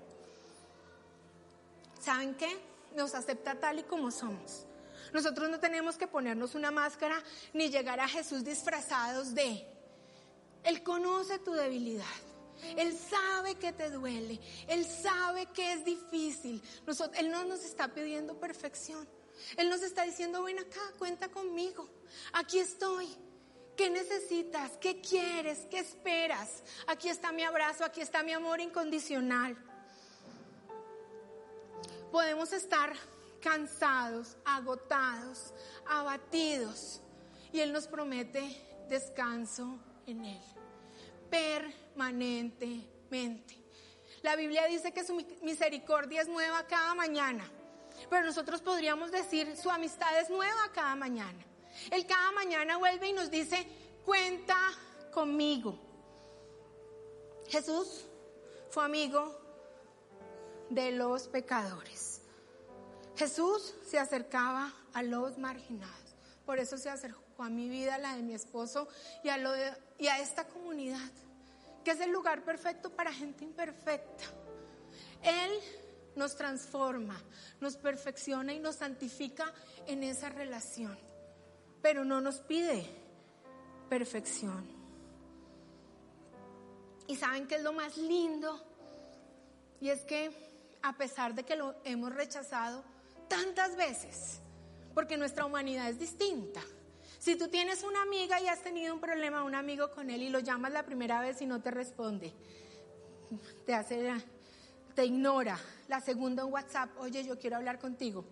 ¿Saben 2.01 2.37
qué? 2.37 2.49
Nos 2.95 3.15
acepta 3.15 3.59
tal 3.59 3.81
y 3.81 3.83
como 3.83 4.11
somos. 4.13 4.67
Nosotros 5.13 5.51
no 5.51 5.59
tenemos 5.59 5.97
que 5.97 6.07
ponernos 6.07 6.55
una 6.55 6.71
máscara 6.71 7.21
ni 7.53 7.69
llegar 7.69 7.99
a 8.01 8.09
Jesús 8.09 8.45
disfrazados 8.45 9.35
de. 9.35 9.67
Él 10.63 10.83
conoce 10.83 11.39
tu 11.41 11.53
debilidad. 11.53 12.05
Él 12.77 12.97
sabe 12.97 13.55
que 13.57 13.73
te 13.73 13.91
duele, 13.91 14.41
Él 14.69 14.85
sabe 14.85 15.47
que 15.47 15.73
es 15.73 15.85
difícil. 15.85 16.63
él 17.15 17.31
no 17.31 17.45
nos 17.45 17.65
está 17.65 17.89
pidiendo 17.89 18.39
perfección. 18.39 19.07
Él 19.57 19.69
nos 19.69 19.83
está 19.83 20.03
diciendo, 20.03 20.43
ven 20.43 20.59
acá, 20.59 20.81
cuenta 20.99 21.29
conmigo. 21.29 21.89
Aquí 22.33 22.59
estoy. 22.59 23.07
¿Qué 23.77 23.91
necesitas? 23.91 24.73
¿Qué 24.79 25.03
quieres? 25.03 25.67
¿Qué 25.71 25.81
esperas? 25.81 26.63
Aquí 26.87 27.11
está 27.11 27.31
mi 27.31 27.43
abrazo, 27.43 27.85
aquí 27.85 28.01
está 28.01 28.23
mi 28.23 28.33
amor 28.33 28.61
incondicional. 28.61 29.57
Podemos 32.11 32.53
estar 32.55 32.95
cansados, 33.43 34.37
agotados, 34.47 35.53
abatidos 35.87 37.03
y 37.53 37.61
Él 37.61 37.73
nos 37.73 37.87
promete 37.87 38.57
descanso 38.89 39.79
en 40.07 40.25
Él 40.25 40.41
permanentemente. 41.31 43.57
La 44.23 44.37
Biblia 44.37 44.67
dice 44.67 44.93
que 44.93 45.05
su 45.05 45.15
misericordia 45.43 46.23
es 46.23 46.29
nueva 46.29 46.67
cada 46.67 46.95
mañana, 46.95 47.51
pero 48.11 48.27
nosotros 48.27 48.61
podríamos 48.63 49.11
decir 49.11 49.57
su 49.57 49.71
amistad 49.71 50.21
es 50.21 50.31
nueva 50.31 50.71
cada 50.75 50.95
mañana. 50.97 51.45
Él 51.91 52.07
cada 52.07 52.33
mañana 52.33 52.79
vuelve 52.79 53.09
y 53.09 53.13
nos 53.13 53.31
dice, 53.31 53.67
cuenta 54.05 54.57
conmigo. 55.13 55.79
Jesús 57.49 58.07
fue 58.71 58.85
amigo 58.85 59.39
de 60.71 60.93
los 60.93 61.29
pecadores. 61.29 62.23
Jesús 63.17 63.75
se 63.87 63.99
acercaba 63.99 64.73
a 64.93 65.03
los 65.03 65.39
marginados. 65.39 65.95
Por 66.45 66.59
eso 66.59 66.77
se 66.77 66.91
acercó 66.91 67.26
a 67.43 67.51
mi 67.51 67.69
vida, 67.69 67.99
la 67.99 68.17
de 68.17 68.23
mi 68.23 68.35
esposo 68.35 68.89
y 69.23 69.29
a, 69.29 69.37
lo 69.37 69.53
y 69.99 70.07
a 70.09 70.19
esta 70.19 70.47
comunidad 70.47 71.11
que 71.87 71.93
es 71.93 72.01
el 72.01 72.11
lugar 72.11 72.43
perfecto 72.43 72.91
para 72.91 73.13
gente 73.13 73.45
imperfecta. 73.45 74.25
Él 75.23 75.53
nos 76.17 76.35
transforma, 76.35 77.17
nos 77.61 77.77
perfecciona 77.77 78.53
y 78.53 78.59
nos 78.59 78.75
santifica 78.75 79.55
en 79.87 80.03
esa 80.03 80.29
relación, 80.29 80.99
pero 81.81 82.05
no 82.05 82.21
nos 82.21 82.41
pide 82.41 82.85
perfección. 83.89 84.67
Y 87.07 87.15
saben 87.15 87.47
que 87.47 87.55
es 87.55 87.63
lo 87.63 87.73
más 87.73 87.97
lindo, 87.97 88.61
y 89.81 89.91
es 89.91 90.01
que 90.07 90.33
a 90.83 90.97
pesar 90.97 91.37
de 91.37 91.45
que 91.45 91.55
lo 91.55 91.77
hemos 91.85 92.13
rechazado 92.13 92.83
tantas 93.29 93.77
veces, 93.77 94.41
porque 94.93 95.17
nuestra 95.17 95.45
humanidad 95.45 95.89
es 95.89 96.01
distinta, 96.01 96.63
si 97.19 97.37
tú 97.37 97.49
tienes 97.49 97.83
una 97.83 98.03
amiga 98.03 98.41
y 98.41 98.49
has 98.49 98.63
tenido 98.63 98.95
un 98.95 99.01
problema, 99.01 99.43
un 99.43 99.55
amigo 99.55 99.91
con 99.91 100.11
él 100.11 100.23
y 100.23 100.29
lo 100.29 100.39
llamas 100.41 100.73
la 100.73 100.85
primera 100.85 101.21
vez 101.21 101.41
y 101.41 101.47
no 101.47 101.61
te 101.61 101.71
responde, 101.71 102.33
te 103.65 103.75
hace, 103.75 104.13
te 104.95 105.05
ignora. 105.05 105.59
La 105.89 106.01
segunda 106.01 106.43
en 106.43 106.53
WhatsApp, 106.53 106.91
oye, 106.99 107.25
yo 107.25 107.39
quiero 107.39 107.57
hablar 107.57 107.79
contigo, 107.79 108.25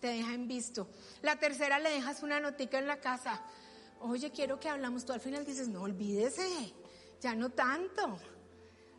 te 0.00 0.08
deja 0.08 0.34
en 0.34 0.46
visto. 0.48 0.88
La 1.22 1.36
tercera 1.36 1.78
le 1.78 1.90
dejas 1.90 2.22
una 2.22 2.40
notica 2.40 2.78
en 2.78 2.86
la 2.86 3.00
casa, 3.00 3.42
oye, 4.00 4.30
quiero 4.30 4.60
que 4.60 4.68
hablamos. 4.68 5.04
Tú 5.04 5.12
al 5.12 5.20
final 5.20 5.44
dices, 5.44 5.68
no 5.68 5.82
olvídese, 5.82 6.74
ya 7.20 7.34
no 7.34 7.50
tanto. 7.50 8.18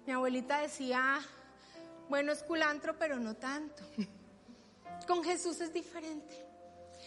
Mi 0.06 0.14
abuelita 0.14 0.60
decía, 0.60 1.20
bueno, 2.10 2.32
es 2.32 2.44
culantro, 2.44 2.98
pero 2.98 3.20
no 3.20 3.36
tanto. 3.36 3.84
Con 5.08 5.24
Jesús 5.24 5.62
es 5.62 5.72
diferente. 5.72 6.46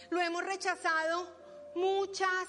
Lo 0.09 0.19
hemos 0.19 0.43
rechazado 0.43 1.44
muchas 1.75 2.47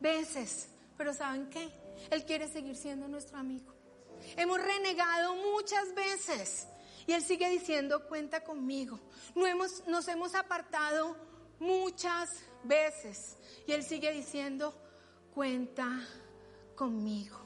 veces, 0.00 0.68
pero 0.96 1.12
¿saben 1.12 1.50
qué? 1.50 1.70
Él 2.10 2.24
quiere 2.24 2.48
seguir 2.48 2.76
siendo 2.76 3.08
nuestro 3.08 3.38
amigo. 3.38 3.72
Hemos 4.36 4.60
renegado 4.60 5.34
muchas 5.34 5.94
veces 5.94 6.68
Y 7.06 7.12
Él 7.12 7.22
sigue 7.22 7.48
diciendo, 7.50 8.06
cuenta 8.06 8.44
conmigo. 8.44 9.00
No 9.34 9.46
hemos, 9.46 9.84
nos 9.88 10.06
hemos 10.06 10.36
apartado 10.36 11.16
muchas 11.58 12.30
veces. 12.62 13.36
Y 13.66 13.72
Él 13.72 13.82
sigue 13.82 14.12
diciendo, 14.12 14.72
cuenta 15.34 15.88
conmigo. 16.76 17.38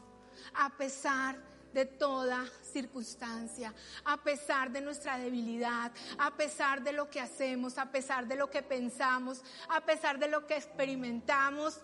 A 0.54 0.76
pesar 0.76 1.36
de 1.36 1.55
toda 1.84 2.50
circunstancia, 2.72 3.74
a 4.04 4.22
pesar 4.22 4.70
de 4.70 4.80
nuestra 4.80 5.18
debilidad, 5.18 5.92
a 6.16 6.34
pesar 6.36 6.82
de 6.82 6.92
lo 6.92 7.10
que 7.10 7.20
hacemos, 7.20 7.76
a 7.76 7.90
pesar 7.90 8.26
de 8.26 8.36
lo 8.36 8.48
que 8.48 8.62
pensamos, 8.62 9.42
a 9.68 9.84
pesar 9.84 10.18
de 10.18 10.28
lo 10.28 10.46
que 10.46 10.56
experimentamos, 10.56 11.80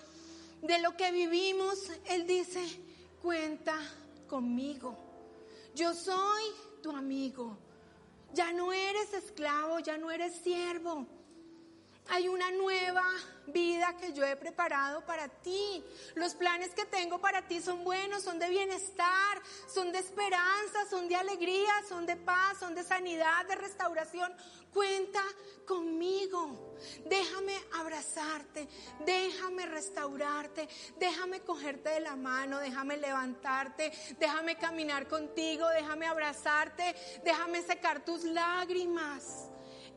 de 0.62 0.78
lo 0.78 0.96
que 0.96 1.12
vivimos, 1.12 1.90
Él 2.06 2.26
dice, 2.26 2.64
cuenta 3.20 3.76
conmigo. 4.28 4.96
Yo 5.74 5.92
soy 5.92 6.42
tu 6.82 6.90
amigo. 6.90 7.58
Ya 8.32 8.52
no 8.52 8.72
eres 8.72 9.12
esclavo, 9.12 9.80
ya 9.80 9.98
no 9.98 10.10
eres 10.10 10.34
siervo. 10.36 11.06
Hay 12.08 12.28
una 12.28 12.50
nueva 12.50 13.04
vida 13.46 13.96
que 13.96 14.12
yo 14.12 14.24
he 14.24 14.36
preparado 14.36 15.04
para 15.06 15.28
ti. 15.28 15.84
Los 16.14 16.34
planes 16.34 16.70
que 16.74 16.84
tengo 16.84 17.20
para 17.20 17.46
ti 17.46 17.60
son 17.60 17.84
buenos, 17.84 18.22
son 18.22 18.38
de 18.38 18.48
bienestar, 18.48 19.40
son 19.72 19.92
de 19.92 19.98
esperanza, 19.98 20.86
son 20.90 21.08
de 21.08 21.16
alegría, 21.16 21.72
son 21.88 22.04
de 22.06 22.16
paz, 22.16 22.58
son 22.58 22.74
de 22.74 22.82
sanidad, 22.82 23.46
de 23.46 23.54
restauración. 23.54 24.32
Cuenta 24.72 25.22
conmigo. 25.66 26.74
Déjame 27.06 27.54
abrazarte, 27.78 28.68
déjame 29.06 29.66
restaurarte, 29.66 30.68
déjame 30.98 31.40
cogerte 31.40 31.90
de 31.90 32.00
la 32.00 32.16
mano, 32.16 32.58
déjame 32.58 32.96
levantarte, 32.96 33.92
déjame 34.18 34.56
caminar 34.56 35.06
contigo, 35.06 35.68
déjame 35.68 36.06
abrazarte, 36.06 36.96
déjame 37.24 37.62
secar 37.62 38.04
tus 38.04 38.24
lágrimas. 38.24 39.48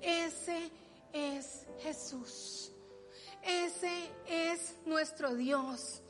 Ese 0.01 0.71
es 1.15 1.65
Jesús. 1.80 2.71
Ese 3.41 4.12
es 4.28 4.75
nuestro 4.86 5.34
Dios. 5.34 6.01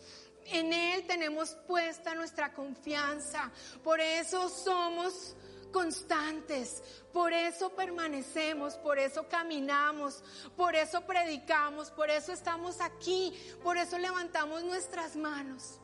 En 0.45 0.73
Él 0.73 1.05
tenemos 1.05 1.55
puesta 1.67 2.15
nuestra 2.15 2.53
confianza. 2.53 3.51
Por 3.83 3.99
eso 3.99 4.49
somos 4.49 5.35
constantes. 5.71 6.81
Por 7.13 7.33
eso 7.33 7.69
permanecemos, 7.75 8.75
por 8.77 8.97
eso 8.97 9.27
caminamos, 9.29 10.23
por 10.57 10.75
eso 10.75 11.01
predicamos, 11.05 11.91
por 11.91 12.09
eso 12.09 12.31
estamos 12.31 12.81
aquí, 12.81 13.33
por 13.63 13.77
eso 13.77 13.97
levantamos 13.99 14.63
nuestras 14.63 15.15
manos. 15.15 15.79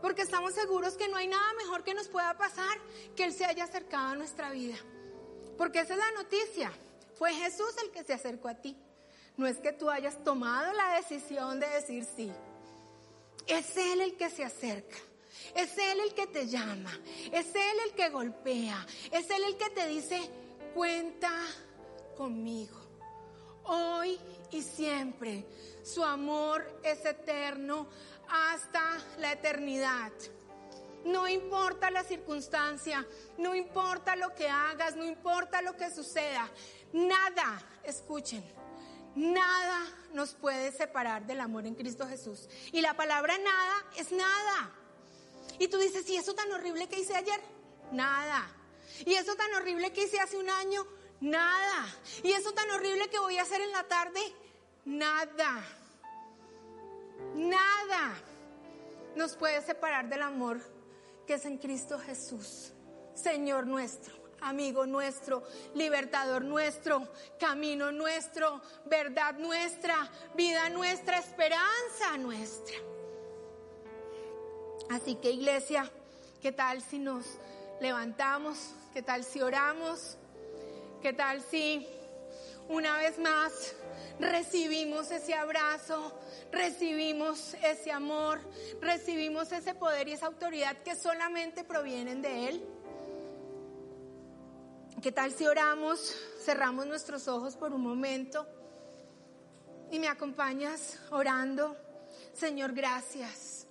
Porque 0.00 0.22
estamos 0.22 0.54
seguros 0.54 0.94
que 0.96 1.08
no 1.08 1.16
hay 1.16 1.26
nada 1.26 1.52
mejor 1.54 1.82
que 1.82 1.94
nos 1.94 2.08
pueda 2.08 2.36
pasar 2.36 2.78
que 3.16 3.24
Él 3.24 3.32
se 3.32 3.44
haya 3.44 3.64
acercado 3.64 4.08
a 4.08 4.16
nuestra 4.16 4.50
vida. 4.50 4.76
Porque 5.58 5.80
esa 5.80 5.94
es 5.94 5.98
la 5.98 6.12
noticia. 6.12 6.72
Fue 7.20 7.34
Jesús 7.34 7.74
el 7.84 7.90
que 7.90 8.02
se 8.02 8.14
acercó 8.14 8.48
a 8.48 8.54
ti. 8.54 8.74
No 9.36 9.46
es 9.46 9.58
que 9.58 9.74
tú 9.74 9.90
hayas 9.90 10.24
tomado 10.24 10.72
la 10.72 10.94
decisión 10.96 11.60
de 11.60 11.68
decir 11.68 12.06
sí. 12.16 12.32
Es 13.46 13.76
Él 13.76 14.00
el 14.00 14.16
que 14.16 14.30
se 14.30 14.42
acerca. 14.42 14.96
Es 15.54 15.76
Él 15.76 16.00
el 16.00 16.14
que 16.14 16.26
te 16.28 16.46
llama. 16.46 16.90
Es 17.30 17.54
Él 17.54 17.76
el 17.84 17.92
que 17.92 18.08
golpea. 18.08 18.86
Es 19.12 19.28
Él 19.28 19.44
el 19.44 19.58
que 19.58 19.68
te 19.68 19.86
dice, 19.86 20.18
cuenta 20.74 21.30
conmigo. 22.16 22.80
Hoy 23.64 24.18
y 24.50 24.62
siempre. 24.62 25.44
Su 25.84 26.02
amor 26.02 26.80
es 26.82 27.04
eterno 27.04 27.86
hasta 28.30 28.96
la 29.18 29.32
eternidad. 29.32 30.10
No 31.04 31.26
importa 31.26 31.90
la 31.90 32.04
circunstancia, 32.04 33.06
no 33.38 33.54
importa 33.54 34.16
lo 34.16 34.34
que 34.34 34.48
hagas, 34.48 34.96
no 34.96 35.04
importa 35.04 35.62
lo 35.62 35.74
que 35.74 35.90
suceda. 35.90 36.50
Nada, 36.92 37.62
escuchen, 37.84 38.44
nada 39.14 39.86
nos 40.12 40.34
puede 40.34 40.72
separar 40.72 41.26
del 41.26 41.40
amor 41.40 41.66
en 41.66 41.74
Cristo 41.74 42.06
Jesús. 42.06 42.48
Y 42.72 42.80
la 42.80 42.94
palabra 42.94 43.38
nada 43.38 43.84
es 43.96 44.10
nada. 44.12 44.70
Y 45.58 45.68
tú 45.68 45.78
dices, 45.78 46.08
¿y 46.08 46.16
eso 46.16 46.34
tan 46.34 46.50
horrible 46.52 46.88
que 46.88 47.00
hice 47.00 47.14
ayer? 47.14 47.40
Nada. 47.92 48.48
¿Y 49.04 49.14
eso 49.14 49.34
tan 49.36 49.52
horrible 49.54 49.92
que 49.92 50.04
hice 50.04 50.20
hace 50.20 50.36
un 50.36 50.48
año? 50.50 50.86
Nada. 51.20 51.86
¿Y 52.22 52.32
eso 52.32 52.52
tan 52.52 52.70
horrible 52.70 53.08
que 53.08 53.18
voy 53.18 53.38
a 53.38 53.42
hacer 53.42 53.60
en 53.60 53.72
la 53.72 53.84
tarde? 53.84 54.20
Nada. 54.84 55.64
Nada 57.34 58.14
nos 59.16 59.36
puede 59.36 59.60
separar 59.62 60.08
del 60.08 60.22
amor 60.22 60.60
que 61.26 61.34
es 61.34 61.44
en 61.44 61.58
Cristo 61.58 61.98
Jesús, 61.98 62.72
Señor 63.14 63.66
nuestro 63.66 64.19
amigo 64.42 64.86
nuestro, 64.86 65.42
libertador 65.74 66.44
nuestro, 66.44 67.08
camino 67.38 67.92
nuestro, 67.92 68.60
verdad 68.86 69.34
nuestra, 69.34 70.10
vida 70.34 70.68
nuestra, 70.70 71.18
esperanza 71.18 72.16
nuestra. 72.18 72.76
Así 74.90 75.14
que 75.16 75.30
iglesia, 75.30 75.90
¿qué 76.42 76.52
tal 76.52 76.82
si 76.82 76.98
nos 76.98 77.24
levantamos? 77.80 78.58
¿Qué 78.92 79.02
tal 79.02 79.24
si 79.24 79.40
oramos? 79.40 80.16
¿Qué 81.00 81.12
tal 81.12 81.40
si 81.42 81.86
una 82.68 82.98
vez 82.98 83.18
más 83.18 83.74
recibimos 84.18 85.10
ese 85.10 85.34
abrazo, 85.34 86.12
recibimos 86.52 87.54
ese 87.62 87.90
amor, 87.90 88.40
recibimos 88.80 89.50
ese 89.52 89.74
poder 89.74 90.08
y 90.08 90.12
esa 90.12 90.26
autoridad 90.26 90.76
que 90.78 90.94
solamente 90.94 91.64
provienen 91.64 92.20
de 92.20 92.48
Él? 92.48 92.79
¿Qué 95.02 95.12
tal 95.12 95.32
si 95.32 95.46
oramos, 95.46 96.14
cerramos 96.44 96.86
nuestros 96.86 97.26
ojos 97.26 97.56
por 97.56 97.72
un 97.72 97.80
momento 97.80 98.46
y 99.90 99.98
me 99.98 100.08
acompañas 100.08 100.98
orando? 101.10 101.74
Señor, 102.34 102.74
gracias. 102.74 103.66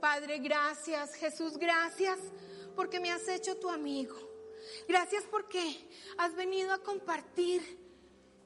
Padre, 0.00 0.38
gracias. 0.38 1.14
Jesús, 1.14 1.58
gracias 1.58 2.20
porque 2.76 3.00
me 3.00 3.10
has 3.10 3.26
hecho 3.26 3.56
tu 3.56 3.68
amigo. 3.68 4.14
Gracias 4.86 5.24
porque 5.28 5.88
has 6.18 6.36
venido 6.36 6.72
a 6.72 6.78
compartir 6.78 7.79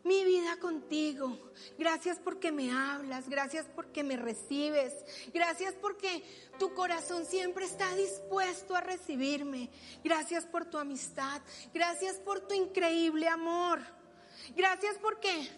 mi 0.04 0.22
vida 0.24 0.58
contigo. 0.58 1.38
Gracias 1.78 2.18
porque 2.18 2.52
me 2.52 2.70
hablas, 2.70 3.28
gracias 3.28 3.66
porque 3.74 4.04
me 4.04 4.16
recibes, 4.16 4.92
gracias 5.32 5.74
porque 5.74 6.22
tu 6.58 6.74
corazón 6.74 7.24
siempre 7.24 7.64
está 7.64 7.94
dispuesto 7.94 8.76
a 8.76 8.80
recibirme. 8.80 9.70
Gracias 10.04 10.44
por 10.44 10.66
tu 10.66 10.78
amistad, 10.78 11.40
gracias 11.72 12.16
por 12.16 12.40
tu 12.40 12.54
increíble 12.54 13.28
amor. 13.28 13.80
Gracias 14.54 14.96
porque, 15.00 15.48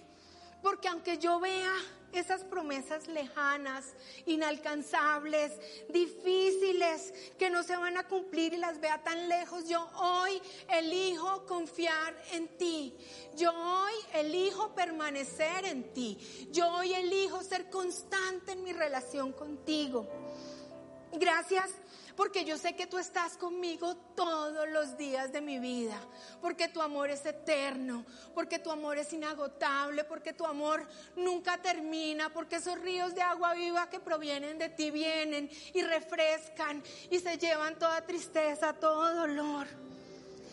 porque 0.62 0.88
aunque 0.88 1.18
yo 1.18 1.40
vea 1.40 1.72
esas 2.12 2.44
promesas 2.44 3.08
lejanas, 3.08 3.94
inalcanzables, 4.26 5.52
difíciles, 5.88 7.12
que 7.38 7.50
no 7.50 7.62
se 7.62 7.76
van 7.76 7.96
a 7.96 8.06
cumplir 8.08 8.54
y 8.54 8.58
las 8.58 8.80
vea 8.80 9.02
tan 9.02 9.28
lejos. 9.28 9.68
Yo 9.68 9.88
hoy 9.96 10.40
elijo 10.68 11.44
confiar 11.46 12.14
en 12.32 12.48
ti. 12.56 12.94
Yo 13.36 13.52
hoy 13.52 13.94
elijo 14.14 14.74
permanecer 14.74 15.64
en 15.64 15.92
ti. 15.92 16.48
Yo 16.52 16.68
hoy 16.74 16.94
elijo 16.94 17.42
ser 17.42 17.68
constante 17.70 18.52
en 18.52 18.62
mi 18.62 18.72
relación 18.72 19.32
contigo. 19.32 20.08
Gracias 21.12 21.70
porque 22.16 22.44
yo 22.44 22.56
sé 22.56 22.74
que 22.74 22.86
tú 22.86 22.98
estás 22.98 23.36
conmigo 23.36 23.94
todos 24.14 24.68
los 24.70 24.96
días 24.96 25.32
de 25.32 25.40
mi 25.40 25.58
vida, 25.58 26.00
porque 26.40 26.68
tu 26.68 26.80
amor 26.80 27.10
es 27.10 27.24
eterno, 27.26 28.04
porque 28.34 28.58
tu 28.58 28.70
amor 28.70 28.98
es 28.98 29.12
inagotable, 29.12 30.04
porque 30.04 30.32
tu 30.32 30.46
amor 30.46 30.86
nunca 31.14 31.58
termina, 31.58 32.32
porque 32.32 32.56
esos 32.56 32.80
ríos 32.80 33.14
de 33.14 33.22
agua 33.22 33.54
viva 33.54 33.90
que 33.90 34.00
provienen 34.00 34.58
de 34.58 34.70
ti 34.70 34.90
vienen 34.90 35.50
y 35.74 35.82
refrescan 35.82 36.82
y 37.10 37.18
se 37.18 37.36
llevan 37.36 37.78
toda 37.78 38.06
tristeza, 38.06 38.72
todo 38.72 39.14
dolor. 39.14 39.66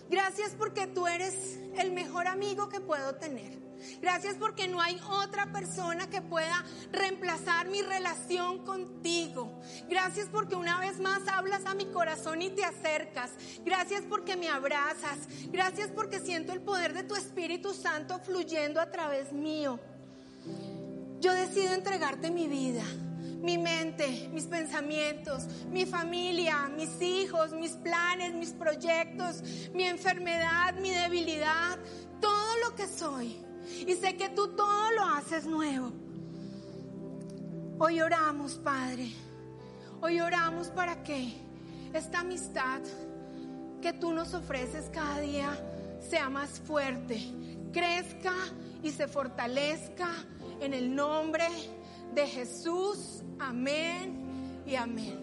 Gracias 0.09 0.53
porque 0.57 0.87
tú 0.87 1.07
eres 1.07 1.57
el 1.77 1.91
mejor 1.91 2.27
amigo 2.27 2.67
que 2.69 2.81
puedo 2.81 3.15
tener. 3.15 3.72
Gracias 4.01 4.35
porque 4.35 4.67
no 4.67 4.81
hay 4.81 4.99
otra 5.23 5.51
persona 5.51 6.09
que 6.09 6.21
pueda 6.21 6.63
reemplazar 6.91 7.67
mi 7.69 7.81
relación 7.81 8.65
contigo. 8.65 9.61
Gracias 9.89 10.27
porque 10.31 10.55
una 10.55 10.79
vez 10.79 10.99
más 10.99 11.27
hablas 11.27 11.65
a 11.65 11.75
mi 11.75 11.85
corazón 11.85 12.41
y 12.41 12.49
te 12.49 12.63
acercas. 12.63 13.31
Gracias 13.65 14.03
porque 14.09 14.35
me 14.35 14.49
abrazas. 14.49 15.17
Gracias 15.51 15.89
porque 15.91 16.19
siento 16.19 16.53
el 16.53 16.61
poder 16.61 16.93
de 16.93 17.03
tu 17.03 17.15
Espíritu 17.15 17.73
Santo 17.73 18.19
fluyendo 18.19 18.79
a 18.81 18.91
través 18.91 19.31
mío. 19.31 19.79
Yo 21.19 21.33
decido 21.33 21.73
entregarte 21.73 22.31
mi 22.31 22.47
vida 22.47 22.83
mi 23.43 23.57
mente, 23.57 24.29
mis 24.31 24.45
pensamientos, 24.45 25.43
mi 25.69 25.85
familia, 25.85 26.69
mis 26.77 27.01
hijos, 27.01 27.51
mis 27.51 27.71
planes, 27.71 28.33
mis 28.33 28.53
proyectos, 28.53 29.43
mi 29.73 29.83
enfermedad, 29.83 30.75
mi 30.75 30.91
debilidad, 30.91 31.77
todo 32.21 32.57
lo 32.63 32.73
que 32.73 32.87
soy. 32.87 33.42
Y 33.87 33.93
sé 33.95 34.15
que 34.15 34.29
tú 34.29 34.49
todo 34.55 34.91
lo 34.91 35.05
haces 35.05 35.45
nuevo. 35.45 35.91
Hoy 37.79 38.01
oramos, 38.01 38.55
Padre. 38.55 39.11
Hoy 40.01 40.19
oramos 40.19 40.67
para 40.67 41.03
que 41.03 41.33
esta 41.93 42.19
amistad 42.19 42.81
que 43.81 43.93
tú 43.93 44.13
nos 44.13 44.33
ofreces 44.33 44.89
cada 44.91 45.19
día 45.19 45.57
sea 45.99 46.29
más 46.29 46.59
fuerte, 46.59 47.19
crezca 47.71 48.33
y 48.81 48.91
se 48.91 49.07
fortalezca 49.07 50.09
en 50.59 50.73
el 50.73 50.93
nombre 50.93 51.45
de 52.13 52.27
Jesús. 52.27 53.23
Amén 53.39 54.61
y 54.65 54.75
amén. 54.75 55.22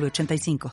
85 0.09 0.69